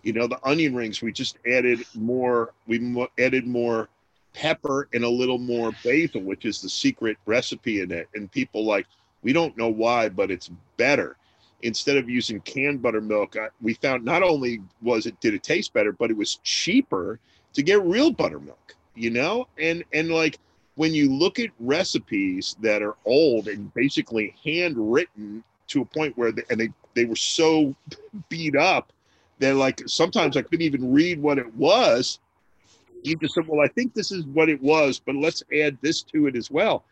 [0.06, 3.89] you know the onion rings we just added more we mo- added more
[4.34, 8.08] pepper and a little more basil which is the secret recipe in it.
[8.13, 8.86] And people like
[9.24, 11.18] we don't know why but it's better.
[11.63, 15.74] Instead of using canned buttermilk I, we found not only was it did it taste
[15.74, 17.20] better but it was cheaper
[17.54, 19.48] to get real buttermilk you know?
[19.58, 20.38] And and like
[20.76, 26.32] when you look at recipes that are old and basically handwritten to a point where
[26.32, 27.74] they, and they they were so
[28.30, 28.91] beat up
[29.39, 32.19] then like sometimes I couldn't even read what it was.
[33.04, 36.02] He just said, "Well, I think this is what it was, but let's add this
[36.04, 36.84] to it as well."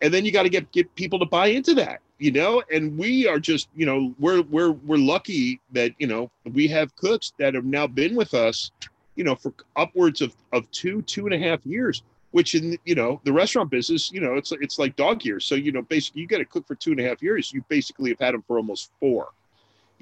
[0.00, 2.62] And then you got to get get people to buy into that, you know.
[2.72, 6.94] And we are just, you know, we're we're we're lucky that you know we have
[6.96, 8.70] cooks that have now been with us,
[9.16, 12.02] you know, for upwards of of two two and a half years.
[12.30, 15.44] Which in you know the restaurant business, you know, it's it's like dog years.
[15.44, 17.52] So you know, basically, you get a cook for two and a half years.
[17.52, 19.28] You basically have had them for almost four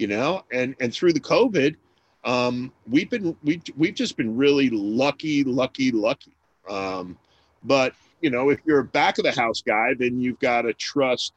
[0.01, 1.77] you know, and and through the COVID,
[2.25, 6.33] um, we've been we we've just been really lucky, lucky, lucky.
[6.69, 7.19] Um,
[7.65, 10.73] but you know, if you're a back of the house guy, then you've got to
[10.73, 11.35] trust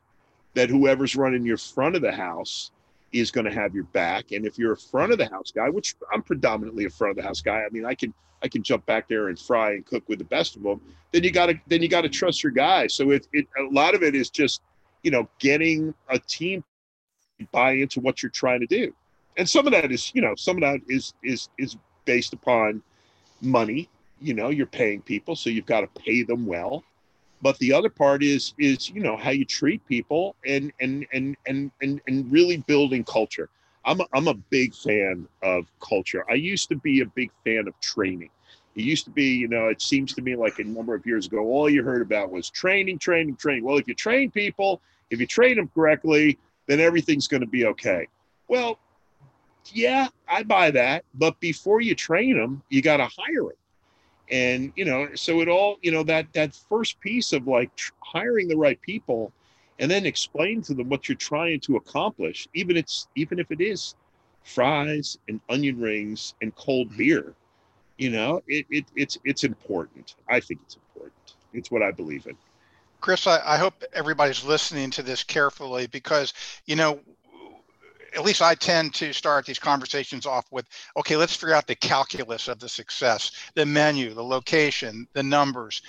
[0.53, 2.71] that whoever's running your front of the house
[3.11, 4.31] is going to have your back.
[4.31, 7.17] And if you're a front of the house guy, which I'm predominantly a front of
[7.17, 9.85] the house guy, I mean, I can I can jump back there and fry and
[9.85, 10.79] cook with the best of them.
[11.11, 12.93] Then you got to then you got to trust your guys.
[12.93, 14.61] So it, it a lot of it is just
[15.03, 16.63] you know getting a team
[17.51, 18.93] buy into what you're trying to do.
[19.37, 22.81] And some of that is, you know, some of that is is is based upon
[23.41, 23.89] money.
[24.19, 26.83] You know, you're paying people, so you've got to pay them well.
[27.41, 31.35] but the other part is is you know how you treat people and and and
[31.47, 33.49] and and, and really building culture
[33.85, 37.67] I'm a, I'm a big fan of culture i used to be a big fan
[37.67, 38.29] of training
[38.75, 41.27] it used to be you know it seems to me like a number of years
[41.27, 45.19] ago all you heard about was training training training well if you train people if
[45.19, 48.07] you train them correctly then everything's going to be okay.
[48.47, 48.79] Well
[49.71, 53.51] yeah i buy that but before you train them you got to hire them
[54.29, 58.47] and you know so it all you know that that first piece of like hiring
[58.47, 59.31] the right people
[59.79, 63.61] and then explain to them what you're trying to accomplish even it's even if it
[63.61, 63.95] is
[64.43, 66.97] fries and onion rings and cold mm-hmm.
[66.97, 67.33] beer
[67.97, 70.15] you know it, it it's it's important.
[70.27, 71.35] I think it's important.
[71.53, 72.35] It's what i believe in
[73.03, 76.33] chris I, I hope everybody's listening to this carefully because
[76.65, 77.01] you know
[78.15, 81.75] at least I tend to start these conversations off with, okay, let's figure out the
[81.75, 85.81] calculus of the success, the menu, the location, the numbers,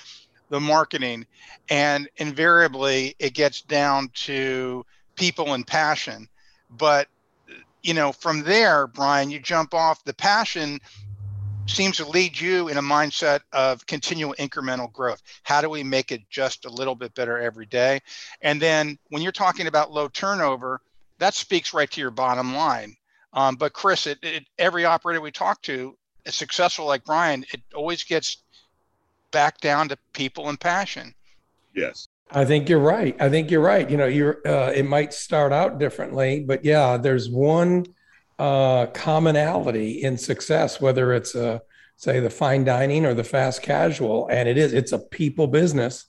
[0.49, 1.27] the marketing.
[1.69, 4.85] And invariably it gets down to
[5.17, 6.29] people and passion.
[6.71, 7.09] But,
[7.83, 10.81] you know, from there, Brian, you jump off the passion
[11.67, 15.23] seems to lead you in a mindset of continual incremental growth.
[15.43, 18.01] How do we make it just a little bit better every day?
[18.43, 20.81] And then when you're talking about low turnover,
[21.19, 22.97] that speaks right to your bottom line.
[23.33, 27.61] Um, but Chris, it, it, every operator we talk to, is successful like Brian, it
[27.75, 28.39] always gets
[29.31, 31.15] back down to people and passion.
[31.75, 32.09] Yes.
[32.31, 33.17] I think you're right.
[33.21, 33.89] I think you're right.
[33.89, 37.85] You know, you're uh, it might start out differently, but yeah, there's one
[38.39, 41.63] uh, commonality in success, whether it's a
[41.97, 46.07] say the fine dining or the fast casual, and it is it's a people business.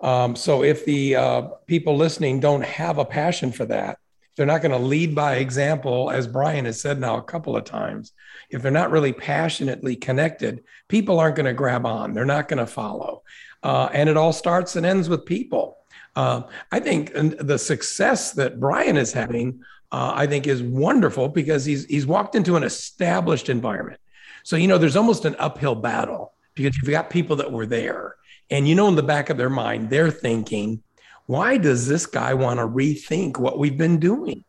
[0.00, 3.98] Um, so if the uh, people listening don't have a passion for that,
[4.36, 7.64] they're not going to lead by example, as Brian has said now a couple of
[7.64, 8.12] times.
[8.48, 12.14] If they're not really passionately connected, people aren't going to grab on.
[12.14, 13.22] They're not going to follow.
[13.62, 15.76] Uh, and it all starts and ends with people.
[16.16, 21.64] Uh, I think the success that Brian is having, uh, I think, is wonderful because
[21.64, 24.00] he's he's walked into an established environment.
[24.44, 28.16] So you know, there's almost an uphill battle because you've got people that were there,
[28.50, 30.82] and you know, in the back of their mind, they're thinking,
[31.26, 34.44] why does this guy want to rethink what we've been doing?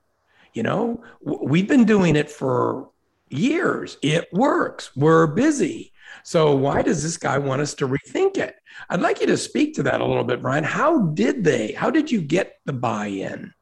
[0.54, 2.90] You know, we've been doing it for
[3.30, 3.98] years.
[4.02, 4.96] It works.
[4.96, 5.94] We're busy.
[6.24, 8.56] So why does this guy want us to rethink it?
[8.90, 10.64] I'd like you to speak to that a little bit, Brian.
[10.64, 13.54] How did they, how did you get the buy in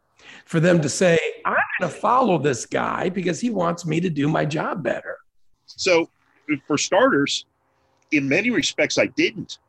[0.50, 4.10] for them to say, I'm going to follow this guy because he wants me to
[4.10, 5.20] do my job better?
[5.68, 6.10] So,
[6.66, 7.46] for starters,
[8.12, 9.60] in many respects, I didn't.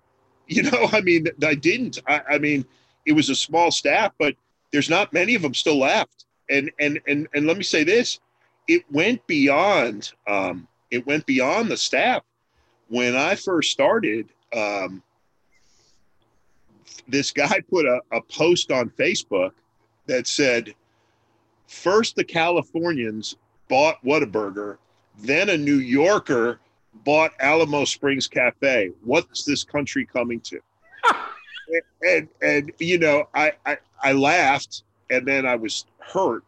[0.53, 2.01] You know, I mean, I didn't.
[2.09, 2.65] I, I mean,
[3.07, 4.35] it was a small staff, but
[4.73, 6.25] there's not many of them still left.
[6.51, 8.19] And and and and let me say this,
[8.67, 12.25] it went beyond um, it went beyond the staff.
[12.89, 15.05] When I first started, um,
[17.07, 19.53] this guy put a, a post on Facebook
[20.11, 20.75] that said,
[21.69, 23.37] first the Californians
[23.69, 24.77] bought Whataburger,
[25.21, 26.59] then a New Yorker
[27.05, 28.91] bought Alamo Springs Cafe.
[29.05, 30.61] What's this country coming to?
[32.03, 36.43] and and you know, I, I I laughed, and then I was hurt,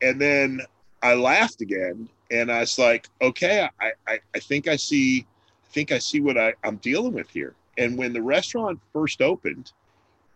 [0.00, 0.60] and then
[1.02, 5.26] I laughed again, and I was like, okay, I I, I think I see,
[5.64, 7.54] I think I see what I, I'm dealing with here.
[7.76, 9.72] And when the restaurant first opened,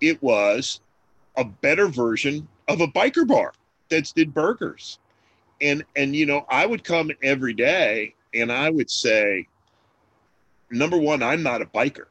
[0.01, 0.81] it was
[1.39, 3.55] a better version of a biker bar
[3.89, 4.99] that did burgers.
[5.61, 9.49] And and you know, I would come every day and I would say,
[10.71, 12.07] number one, I'm not a biker.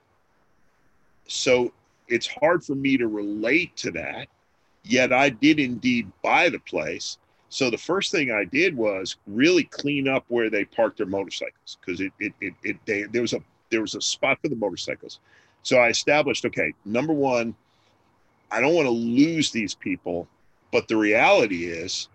[1.27, 1.71] So
[2.07, 4.27] it's hard for me to relate to that.
[4.83, 7.17] Yet I did indeed buy the place.
[7.49, 11.77] So the first thing I did was really clean up where they parked their motorcycles
[11.79, 14.55] because it, it, it, it they, there was a there was a spot for the
[14.55, 15.19] motorcycles.
[15.63, 17.55] So I established okay, number one,
[18.51, 20.27] I don't want to lose these people,
[20.71, 22.07] but the reality is,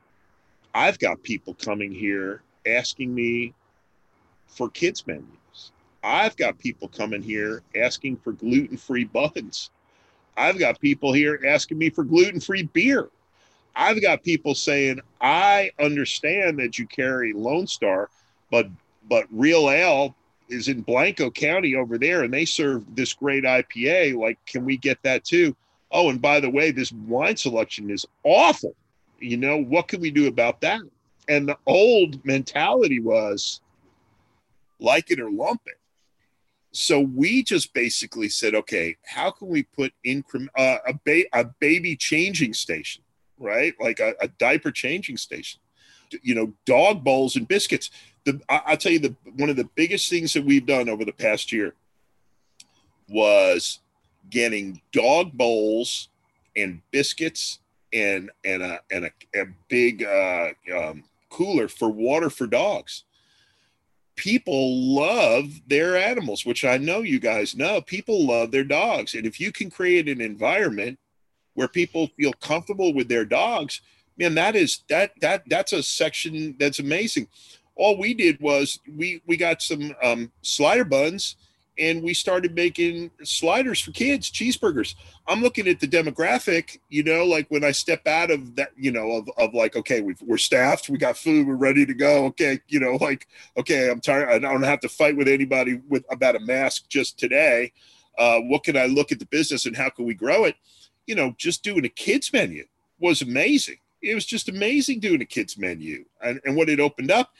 [0.74, 3.52] I've got people coming here asking me
[4.46, 5.72] for kids menus.
[6.02, 9.70] I've got people coming here asking for gluten free buns.
[10.36, 13.08] I've got people here asking me for gluten free beer.
[13.76, 18.08] I've got people saying, I understand that you carry Lone Star,
[18.50, 18.68] but
[19.08, 20.14] but Real Ale
[20.48, 24.16] is in Blanco County over there and they serve this great IPA.
[24.16, 25.56] Like, can we get that too?
[25.92, 28.74] Oh, and by the way, this wine selection is awful.
[29.20, 30.80] You know, what can we do about that?
[31.28, 33.60] And the old mentality was
[34.80, 35.76] like it or lump it
[36.72, 41.44] so we just basically said, okay, how can we put increment uh, a, ba- a
[41.60, 43.02] baby changing station,
[43.38, 43.74] right?
[43.78, 45.60] Like a, a, diaper changing station,
[46.22, 47.90] you know, dog bowls and biscuits.
[48.24, 51.04] The, I, I'll tell you the one of the biggest things that we've done over
[51.04, 51.74] the past year
[53.06, 53.80] was
[54.30, 56.08] getting dog bowls
[56.56, 57.58] and biscuits
[57.92, 63.04] and and a and a, a big uh, um, cooler for water for dogs.
[64.14, 67.80] People love their animals, which I know you guys know.
[67.80, 70.98] People love their dogs, and if you can create an environment
[71.54, 73.80] where people feel comfortable with their dogs,
[74.16, 77.28] man, that is that that that's a section that's amazing.
[77.74, 81.36] All we did was we we got some um, slider buns
[81.78, 84.94] and we started making sliders for kids, cheeseburgers.
[85.26, 88.90] I'm looking at the demographic, you know, like when I step out of that, you
[88.90, 92.26] know, of, of like, okay, we are staffed, we got food, we're ready to go.
[92.26, 94.28] Okay, you know, like, okay, I'm tired.
[94.28, 97.72] I don't have to fight with anybody with about a mask just today.
[98.18, 100.56] Uh, what can I look at the business and how can we grow it?
[101.06, 102.66] You know, just doing a kids menu
[102.98, 103.78] was amazing.
[104.02, 107.32] It was just amazing doing a kids menu and, and what it opened up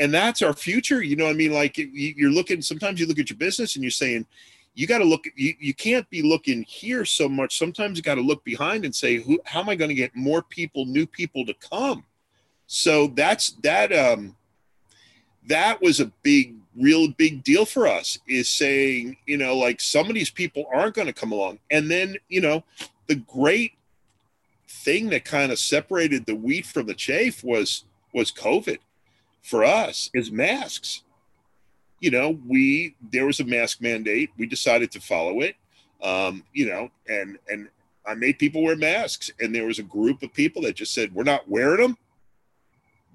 [0.00, 1.52] and that's our future you know i mean?
[1.52, 4.26] Like you're looking sometimes you look at your business and you're saying
[4.74, 7.58] you got to look you, you can't be looking here so much.
[7.58, 10.14] Sometimes you got to look behind and say who how am i going to get
[10.16, 12.04] more people new people to come?
[12.66, 14.36] So that's that um
[15.48, 20.08] that was a big real big deal for us is saying you know like some
[20.08, 21.58] of these people aren't going to come along.
[21.70, 22.64] And then you know
[23.06, 23.72] the great
[24.68, 27.84] thing that kind of separated the wheat from the chaff was
[28.14, 28.78] was covid
[29.42, 31.02] for us is masks.
[32.00, 34.30] You know, we there was a mask mandate.
[34.38, 35.56] We decided to follow it.
[36.02, 37.68] Um, you know, and and
[38.06, 41.14] I made people wear masks, and there was a group of people that just said,
[41.14, 41.98] "We're not wearing them.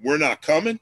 [0.04, 0.80] We're not coming."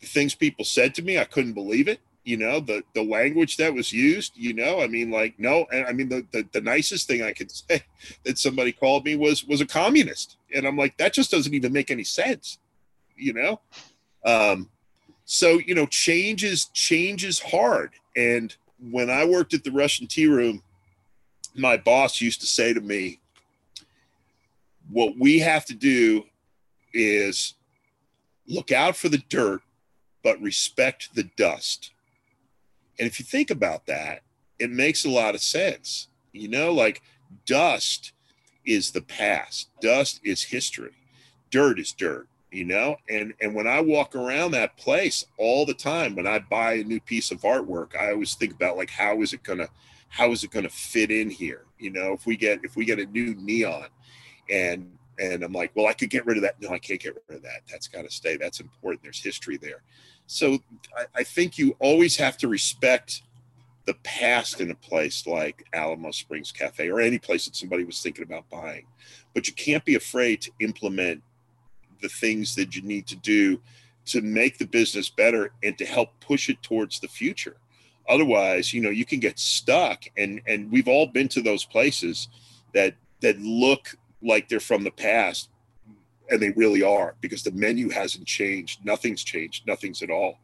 [0.00, 2.00] The things people said to me, I couldn't believe it.
[2.24, 4.36] You know, the the language that was used.
[4.36, 7.32] You know, I mean, like no, and I mean the, the the nicest thing I
[7.32, 7.82] could say
[8.24, 11.72] that somebody called me was was a communist, and I'm like, that just doesn't even
[11.72, 12.58] make any sense.
[13.16, 13.60] You know,
[14.28, 14.68] um,
[15.24, 17.92] so you know, change is change is hard.
[18.14, 18.54] And
[18.90, 20.62] when I worked at the Russian Tea Room,
[21.54, 23.20] my boss used to say to me,
[24.90, 26.24] "What we have to do
[26.92, 27.54] is
[28.46, 29.62] look out for the dirt,
[30.22, 31.92] but respect the dust."
[32.98, 34.22] And if you think about that,
[34.58, 36.08] it makes a lot of sense.
[36.32, 37.00] You know, like
[37.46, 38.12] dust
[38.66, 40.92] is the past, dust is history,
[41.50, 42.96] dirt is dirt you know?
[43.08, 46.84] And and when i walk around that place all the time when i buy a
[46.84, 49.68] new piece of artwork i always think about like how is it gonna
[50.08, 51.64] how is it gonna fit in here?
[51.78, 53.88] You know if we get if we get a new neon
[54.50, 56.60] and and i'm like well i could get rid of that.
[56.60, 57.62] No i can't get rid of that.
[57.70, 58.36] That's got to stay.
[58.36, 59.02] That's important.
[59.02, 59.82] There's history there.
[60.26, 60.58] So
[60.96, 63.22] I, I think you always have to respect
[63.86, 68.02] the past in a place like alamo springs cafe or any place that somebody was
[68.02, 68.86] thinking about buying.
[69.34, 71.22] But you can't be afraid to implement
[72.00, 73.60] the things that you need to do
[74.06, 77.56] to make the business better and to help push it towards the future.
[78.08, 80.04] Otherwise you know you can get stuck.
[80.16, 82.28] And and we've all been to those places
[82.74, 85.50] that that look like they're from the past
[86.30, 88.84] and they really are because the menu hasn't changed.
[88.84, 89.66] Nothing's changed.
[89.66, 90.38] Nothing's at all.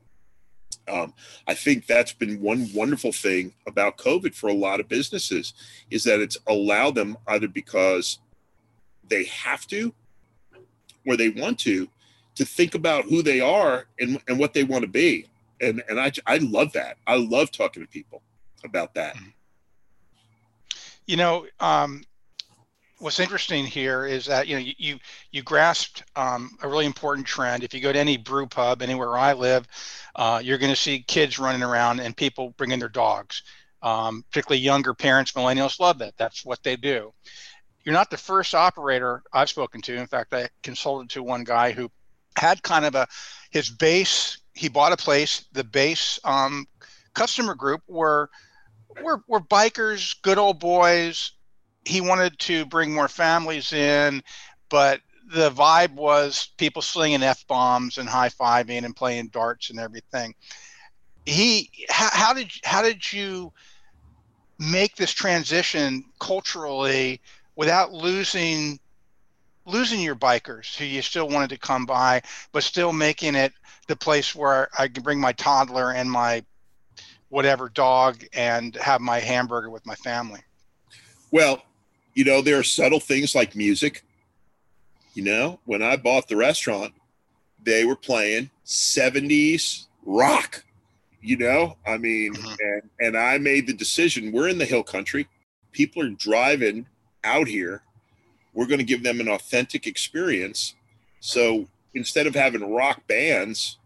[0.87, 1.15] Um,
[1.47, 5.55] i think that's been one wonderful thing about covid for a lot of businesses
[5.91, 8.19] is that it's allowed them either because
[9.09, 9.95] they have to
[11.05, 11.89] where they want to
[12.37, 15.27] to think about who they are and, and what they want to be.
[15.61, 16.97] And and I, I love that.
[17.07, 18.23] I love talking to people
[18.65, 19.15] about that.
[19.15, 19.29] Mm-hmm.
[21.07, 22.03] you know um,
[22.99, 24.99] what's interesting here is that you know you you,
[25.31, 27.63] you grasped um, a really important trend.
[27.63, 29.67] If you go to any brew pub anywhere i live
[30.17, 33.43] uh, you're going to see kids running around and people bringing their dogs.
[33.83, 36.15] Um, particularly younger parents millennials love that.
[36.17, 37.13] That's what they do
[37.85, 39.97] you're not the first operator I've spoken to.
[39.97, 41.91] In fact, I consulted to one guy who
[42.37, 43.07] had kind of a
[43.51, 44.39] his base.
[44.55, 45.45] He bought a place.
[45.53, 46.67] The base um,
[47.15, 48.31] customer group were
[49.03, 51.33] were were bikers, good old boys.
[51.85, 54.23] He wanted to bring more families in,
[54.71, 55.01] but
[55.33, 60.35] the vibe was people slinging f bombs and high fiving and playing darts and everything.
[61.27, 63.53] He, how, how did how did you
[64.59, 67.21] make this transition culturally
[67.57, 68.79] without losing
[69.67, 72.21] losing your bikers who you still wanted to come by,
[72.53, 73.53] but still making it
[73.87, 76.45] the place where I can bring my toddler and my
[77.29, 80.41] whatever dog and have my hamburger with my family.
[81.31, 81.63] Well,
[82.15, 84.05] you know, there are subtle things like music.
[85.15, 86.93] You know, when I bought the restaurant,
[87.63, 90.65] they were playing 70s rock.
[91.21, 92.55] You know, I mean, mm-hmm.
[92.61, 94.31] and and I made the decision.
[94.31, 95.27] We're in the hill country.
[95.73, 96.87] People are driving
[97.25, 97.83] out here,
[98.53, 100.75] we're going to give them an authentic experience.
[101.21, 103.79] So instead of having rock bands,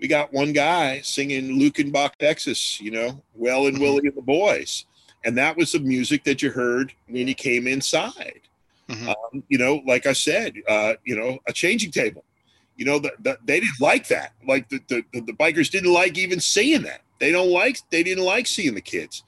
[0.00, 4.86] we got one guy singing Luckenbach, Texas, you know, Waylon Willie and the Boys.
[5.24, 8.40] and that was the music that you heard when you came inside.
[8.88, 9.08] Mm-hmm.
[9.08, 12.24] Um, you know, like I said, uh, you know, a changing table.
[12.76, 14.32] You know, the, the, they didn't like that.
[14.46, 17.02] Like the, the the bikers didn't like even seeing that.
[17.18, 17.78] They don't like.
[17.90, 19.22] They didn't like seeing the kids,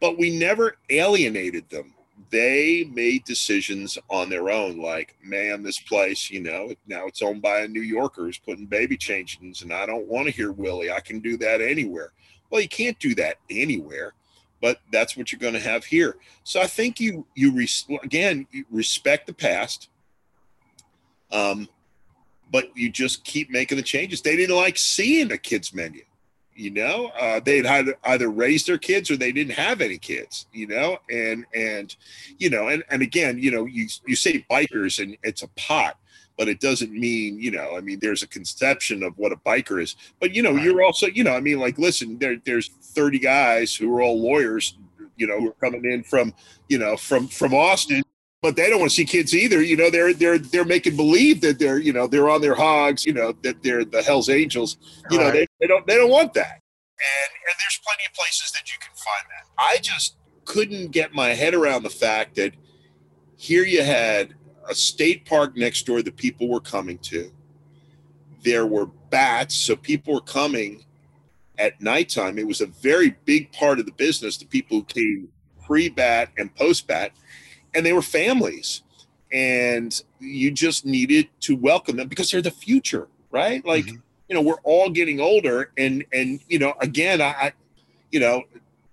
[0.00, 1.92] but we never alienated them.
[2.30, 4.78] They made decisions on their own.
[4.78, 8.66] Like, man, this place, you know, now it's owned by a New Yorker who's putting
[8.66, 10.90] baby changes, and I don't want to hear Willie.
[10.90, 12.12] I can do that anywhere.
[12.50, 14.14] Well, you can't do that anywhere
[14.60, 16.16] but that's what you're going to have here.
[16.44, 19.88] So I think you you res- again you respect the past,
[21.30, 21.68] um,
[22.50, 24.22] but you just keep making the changes.
[24.22, 26.02] They didn't like seeing a kids menu,
[26.56, 27.12] you know.
[27.18, 30.98] Uh, they'd either either raised their kids or they didn't have any kids, you know.
[31.10, 31.94] And and
[32.38, 35.96] you know and and again, you know, you you say bikers and it's a pot
[36.36, 39.82] but it doesn't mean you know i mean there's a conception of what a biker
[39.82, 40.64] is but you know right.
[40.64, 44.20] you're also you know i mean like listen there there's 30 guys who are all
[44.20, 44.76] lawyers
[45.16, 46.34] you know who are coming in from
[46.68, 48.02] you know from from austin
[48.46, 51.40] but they don't want to see kids either you know they're they're they're making believe
[51.40, 54.76] that they're you know they're on their hogs you know that they're the hell's angels
[55.10, 56.60] you know they, they don't they don't want that
[56.98, 61.12] and and there's plenty of places that you can find that i just couldn't get
[61.12, 62.52] my head around the fact that
[63.36, 64.34] here you had
[64.68, 67.30] a state park next door that people were coming to.
[68.42, 70.84] There were bats, so people were coming
[71.58, 72.38] at nighttime.
[72.38, 74.36] It was a very big part of the business.
[74.36, 75.28] The people who came
[75.64, 77.12] pre bat and post bat,
[77.76, 78.82] and they were families.
[79.32, 83.64] And you just needed to welcome them because they're the future, right?
[83.64, 83.96] Like, mm-hmm.
[84.28, 87.52] you know, we're all getting older, and and you know, again, I,
[88.10, 88.44] you know,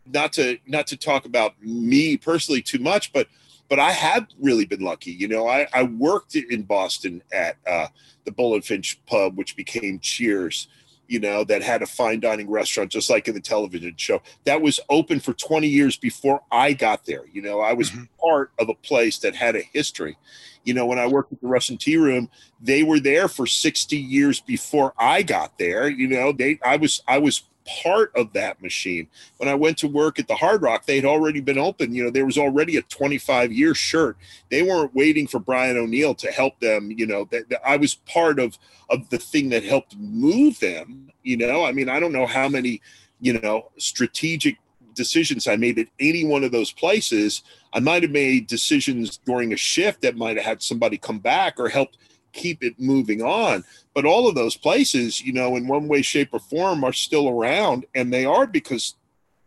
[0.05, 3.27] not to not to talk about me personally too much, but
[3.69, 5.11] but I have really been lucky.
[5.11, 7.88] You know, I, I worked in Boston at uh,
[8.25, 10.67] the Bull and Finch pub, which became Cheers,
[11.08, 14.22] you know, that had a fine dining restaurant, just like in the television show.
[14.45, 17.26] That was open for 20 years before I got there.
[17.32, 18.04] You know, I was mm-hmm.
[18.20, 20.18] part of a place that had a history.
[20.64, 22.30] You know, when I worked at the Russian Tea Room,
[22.62, 25.89] they were there for 60 years before I got there.
[25.89, 29.07] You know, they I was I was part of that machine.
[29.38, 31.93] When I went to work at the Hard Rock, they had already been open.
[31.93, 34.18] You know, there was already a 25 year shirt.
[34.49, 36.91] They weren't waiting for Brian O'Neill to help them.
[36.91, 38.57] You know, that, that, I was part of
[38.89, 41.09] of the thing that helped move them.
[41.24, 42.82] You know, I mean, I don't know how many,
[43.20, 44.57] you know, strategic
[44.93, 47.43] decisions I made at any one of those places.
[47.74, 51.59] I might have made decisions during a shift that might have had somebody come back
[51.59, 51.97] or helped
[52.34, 53.64] keep it moving on.
[53.93, 57.29] But all of those places, you know, in one way, shape, or form, are still
[57.29, 58.95] around, and they are because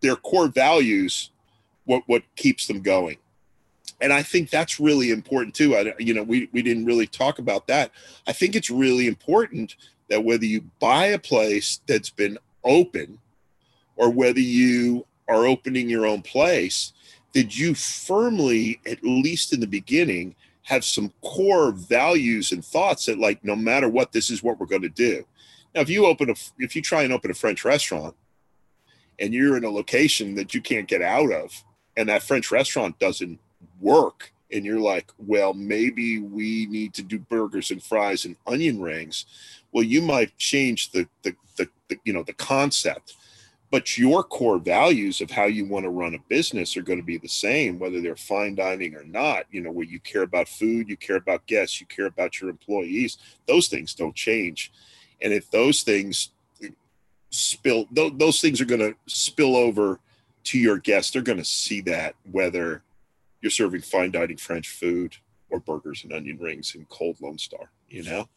[0.01, 1.30] their core values
[1.84, 3.16] what what keeps them going.
[4.01, 5.74] And I think that's really important too.
[5.74, 7.90] I, you know, we we didn't really talk about that.
[8.26, 9.76] I think it's really important
[10.09, 13.18] that whether you buy a place that's been open,
[13.97, 16.92] or whether you are opening your own place,
[17.32, 20.34] that you firmly, at least in the beginning,
[20.67, 24.67] have some core values and thoughts that like no matter what this is what we're
[24.67, 25.25] going to do.
[25.75, 28.17] Now if you open a if you try and open a french restaurant
[29.21, 31.64] and you're in a location that you can't get out of
[31.97, 33.39] and that french restaurant doesn't
[33.81, 38.81] work and you're like well maybe we need to do burgers and fries and onion
[38.81, 39.25] rings
[39.71, 43.16] well you might change the the, the, the you know the concept
[43.71, 47.05] but your core values of how you want to run a business are going to
[47.05, 50.49] be the same whether they're fine dining or not you know where you care about
[50.49, 54.73] food you care about guests you care about your employees those things don't change
[55.21, 56.31] and if those things
[57.31, 60.01] spill those things are going to spill over
[60.45, 62.83] to your guests they're going to see that whether
[63.41, 65.17] you're serving fine dining french food
[65.51, 68.29] or burgers and onion rings in cold lone star you know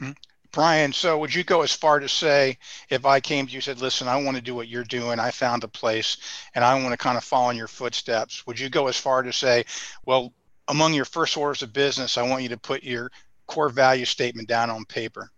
[0.00, 0.12] mm-hmm.
[0.54, 2.56] Brian, so would you go as far to say
[2.88, 5.18] if I came to you and said, listen, I want to do what you're doing,
[5.18, 6.16] I found a place
[6.54, 9.24] and I want to kind of follow in your footsteps, would you go as far
[9.24, 9.64] to say,
[10.06, 10.32] well,
[10.68, 13.10] among your first orders of business, I want you to put your
[13.48, 15.28] core value statement down on paper?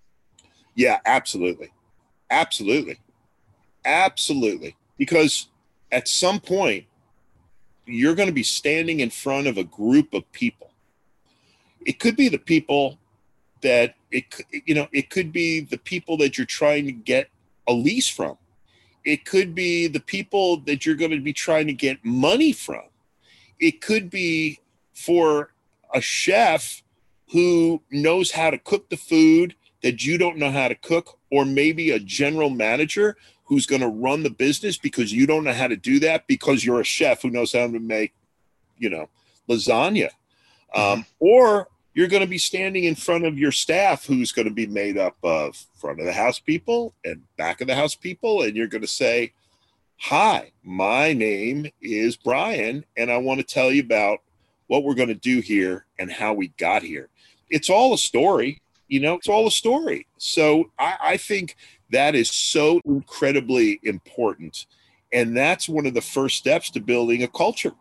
[0.75, 1.73] Yeah, absolutely.
[2.31, 2.99] Absolutely.
[3.87, 4.77] Absolutely.
[4.99, 5.49] Because
[5.91, 6.85] at some point,
[7.87, 10.73] you're going to be standing in front of a group of people.
[11.87, 12.99] It could be the people
[13.63, 14.25] that it
[14.67, 17.29] you know it could be the people that you're trying to get
[17.67, 18.39] a lease from.
[19.05, 22.83] It could be the people that you're going to be trying to get money from.
[23.61, 24.61] It could be
[24.93, 25.53] for
[25.95, 26.83] a chef
[27.31, 31.45] who knows how to cook the food that you don't know how to cook or
[31.45, 35.69] maybe a general manager who's going to run the business because you don't know how
[35.69, 38.13] to do that because you're a chef who knows how to make
[38.79, 39.09] you know
[39.49, 40.11] lasagna.
[40.75, 41.01] Um, mm-hmm.
[41.21, 44.67] or you're going to be standing in front of your staff who's going to be
[44.67, 48.55] made up of front of the house people and back of the house people and
[48.55, 49.33] you're going to say
[49.99, 54.19] Hi, my name is Brian, and I want to tell you about
[54.67, 57.09] what we're going to do here and how we got here.
[57.49, 60.07] It's all a story, you know, it's all a story.
[60.19, 61.57] So I, I think
[61.93, 64.67] that is so incredibly important.
[65.15, 67.73] And that's one of the first steps to building a culture.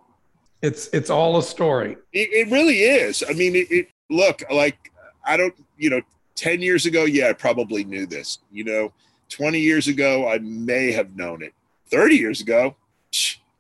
[0.62, 1.98] It's it's all a story.
[2.14, 3.26] It, it really is.
[3.28, 4.92] I mean, it, it look like
[5.26, 6.02] I don't, you know,
[6.36, 8.40] 10 years ago, yeah, I probably knew this.
[8.52, 8.94] You know,
[9.30, 11.54] 20 years ago, I may have known it.
[11.90, 12.76] 30 years ago,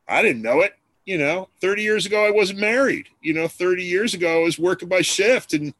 [0.08, 0.76] I didn't know it.
[1.06, 3.08] You know, 30 years ago, I wasn't married.
[3.22, 5.74] You know, 30 years ago, I was working by shift and,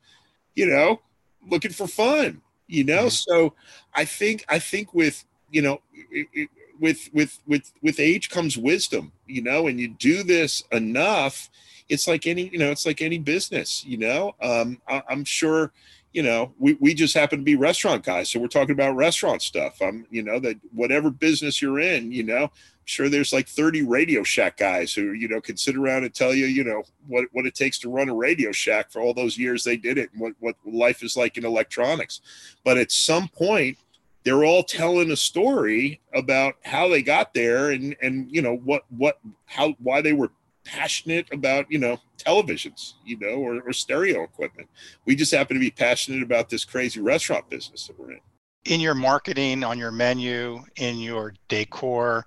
[0.56, 1.02] you know,
[1.50, 3.06] looking for fun, you know?
[3.06, 3.32] Mm-hmm.
[3.32, 3.54] So
[3.94, 6.50] I think, I think with, you know, it, it,
[6.80, 11.50] with, with, with, with age comes wisdom, you know, and you do this enough,
[11.90, 15.72] it's like any, you know, it's like any business, you know, um, I, I'm sure,
[16.14, 18.30] you know, we, we just happen to be restaurant guys.
[18.30, 19.82] So we're talking about restaurant stuff.
[19.82, 23.82] I'm, you know, that whatever business you're in, you know, I'm sure there's like 30
[23.84, 27.26] Radio Shack guys who, you know, can sit around and tell you, you know, what,
[27.34, 30.10] what it takes to run a Radio Shack for all those years they did it
[30.14, 32.22] and what, what life is like in electronics.
[32.64, 33.78] But at some point,
[34.26, 38.84] they're all telling a story about how they got there and, and, you know, what,
[38.90, 40.32] what, how, why they were
[40.66, 44.68] passionate about you know televisions you know or, or stereo equipment.
[45.06, 48.20] We just happen to be passionate about this crazy restaurant business that we're in.
[48.66, 52.26] In your marketing on your menu in your decor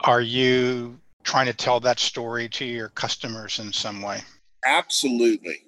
[0.00, 4.20] are you trying to tell that story to your customers in some way?
[4.66, 5.62] Absolutely.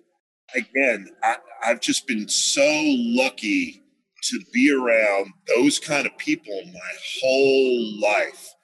[0.54, 3.84] Again I, i've just been so lucky
[4.22, 8.54] to be around those kind of people my whole life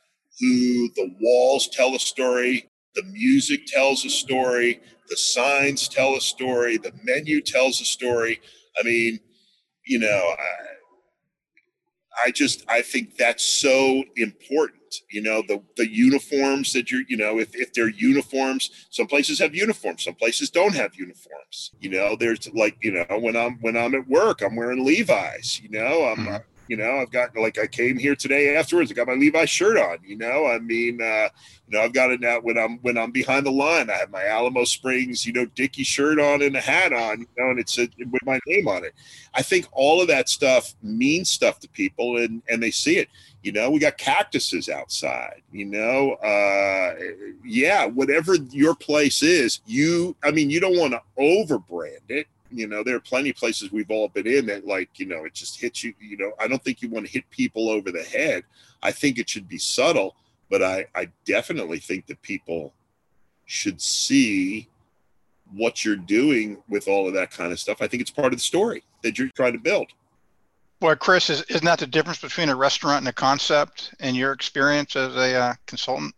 [0.40, 6.20] who the walls tell a story the music tells a story, the signs tell a
[6.20, 8.40] story, the menu tells a story.
[8.78, 9.18] I mean,
[9.86, 10.73] you know, I,
[12.22, 14.80] I just I think that's so important.
[15.10, 19.38] You know, the the uniforms that you're, you know, if, if they're uniforms, some places
[19.38, 21.72] have uniforms, some places don't have uniforms.
[21.80, 25.60] You know, there's like, you know, when I'm when I'm at work, I'm wearing Levi's,
[25.60, 26.36] you know, I'm mm-hmm.
[26.68, 28.90] You know, I've got like I came here today afterwards.
[28.90, 29.98] I got my Levi shirt on.
[30.02, 31.28] You know, I mean, uh,
[31.68, 33.90] you know, I've got it now when I'm when I'm behind the line.
[33.90, 37.20] I have my Alamo Springs, you know, Dickie shirt on and a hat on.
[37.20, 38.94] You know, and it's a, with my name on it.
[39.34, 43.08] I think all of that stuff means stuff to people, and and they see it.
[43.42, 45.42] You know, we got cactuses outside.
[45.52, 46.94] You know, uh,
[47.44, 50.16] yeah, whatever your place is, you.
[50.24, 53.72] I mean, you don't want to overbrand it you know there are plenty of places
[53.72, 56.46] we've all been in that like you know it just hits you you know i
[56.46, 58.44] don't think you want to hit people over the head
[58.82, 60.14] i think it should be subtle
[60.50, 62.72] but i i definitely think that people
[63.46, 64.68] should see
[65.52, 68.38] what you're doing with all of that kind of stuff i think it's part of
[68.38, 69.88] the story that you're trying to build
[70.80, 74.32] Well, Chris, is, isn't that the difference between a restaurant and a concept in your
[74.32, 76.14] experience as a uh, consultant?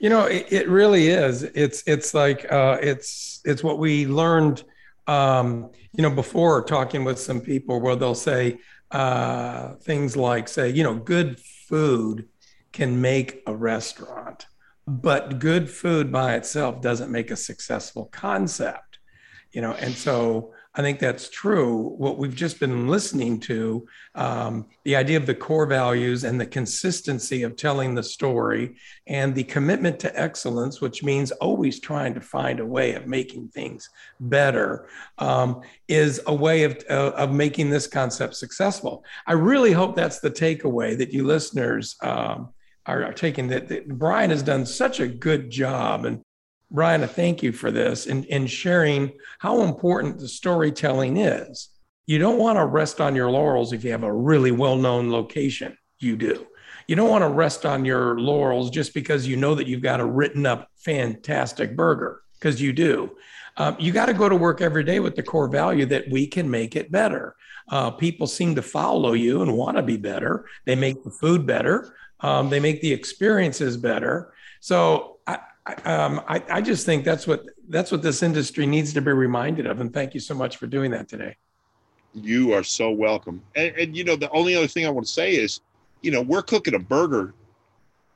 [0.00, 1.44] You know, it, it, really is.
[1.44, 4.64] It's it's like uh, it's it's what we learned
[5.06, 8.58] um, you know, before talking with some people where they'll say
[8.90, 12.28] uh, things like, say, you know, good food
[12.72, 14.46] can make a restaurant,
[14.86, 18.98] but good food by itself doesn't make a successful concept,
[19.52, 21.94] you know, and so I think that's true.
[21.96, 26.46] What we've just been listening to, um, the idea of the core values and the
[26.46, 32.20] consistency of telling the story, and the commitment to excellence, which means always trying to
[32.20, 33.88] find a way of making things
[34.20, 39.02] better, um, is a way of, uh, of making this concept successful.
[39.26, 42.50] I really hope that's the takeaway that you listeners um,
[42.84, 43.48] are, taking.
[43.48, 46.22] That, that Brian has done such a good job, and
[46.70, 51.68] Brian, I thank you for this and, and sharing how important the storytelling is.
[52.06, 55.10] You don't want to rest on your laurels if you have a really well known
[55.10, 55.76] location.
[55.98, 56.46] You do.
[56.88, 60.00] You don't want to rest on your laurels just because you know that you've got
[60.00, 63.16] a written up fantastic burger, because you do.
[63.56, 66.26] Um, you got to go to work every day with the core value that we
[66.26, 67.34] can make it better.
[67.68, 70.46] Uh, people seem to follow you and want to be better.
[70.64, 74.32] They make the food better, um, they make the experiences better.
[74.60, 75.15] So
[75.84, 79.66] um, I, I just think that's what that's what this industry needs to be reminded
[79.66, 79.80] of.
[79.80, 81.36] And thank you so much for doing that today.
[82.14, 83.42] You are so welcome.
[83.54, 85.60] And, and you know, the only other thing I want to say is,
[86.02, 87.34] you know, we're cooking a burger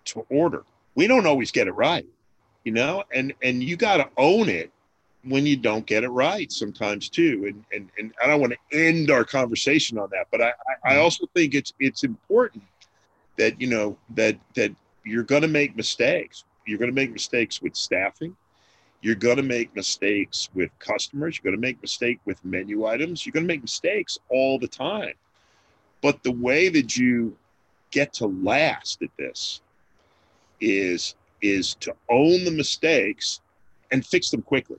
[0.07, 0.65] to order.
[0.95, 2.07] We don't always get it right,
[2.65, 4.71] you know, and and you got to own it
[5.25, 7.47] when you don't get it right sometimes too.
[7.47, 10.53] And and and I don't want to end our conversation on that, but I
[10.85, 11.03] I mm-hmm.
[11.03, 12.63] also think it's it's important
[13.39, 14.73] that you know that that
[15.05, 18.37] you're going to make mistakes you're going to make mistakes with staffing.
[19.03, 21.39] You're going to make mistakes with customers.
[21.39, 23.25] You're going to make mistake with menu items.
[23.25, 25.15] You're going to make mistakes all the time.
[26.03, 27.37] But the way that you
[27.91, 29.63] get to last at this
[30.61, 33.41] is is to own the mistakes
[33.91, 34.79] and fix them quickly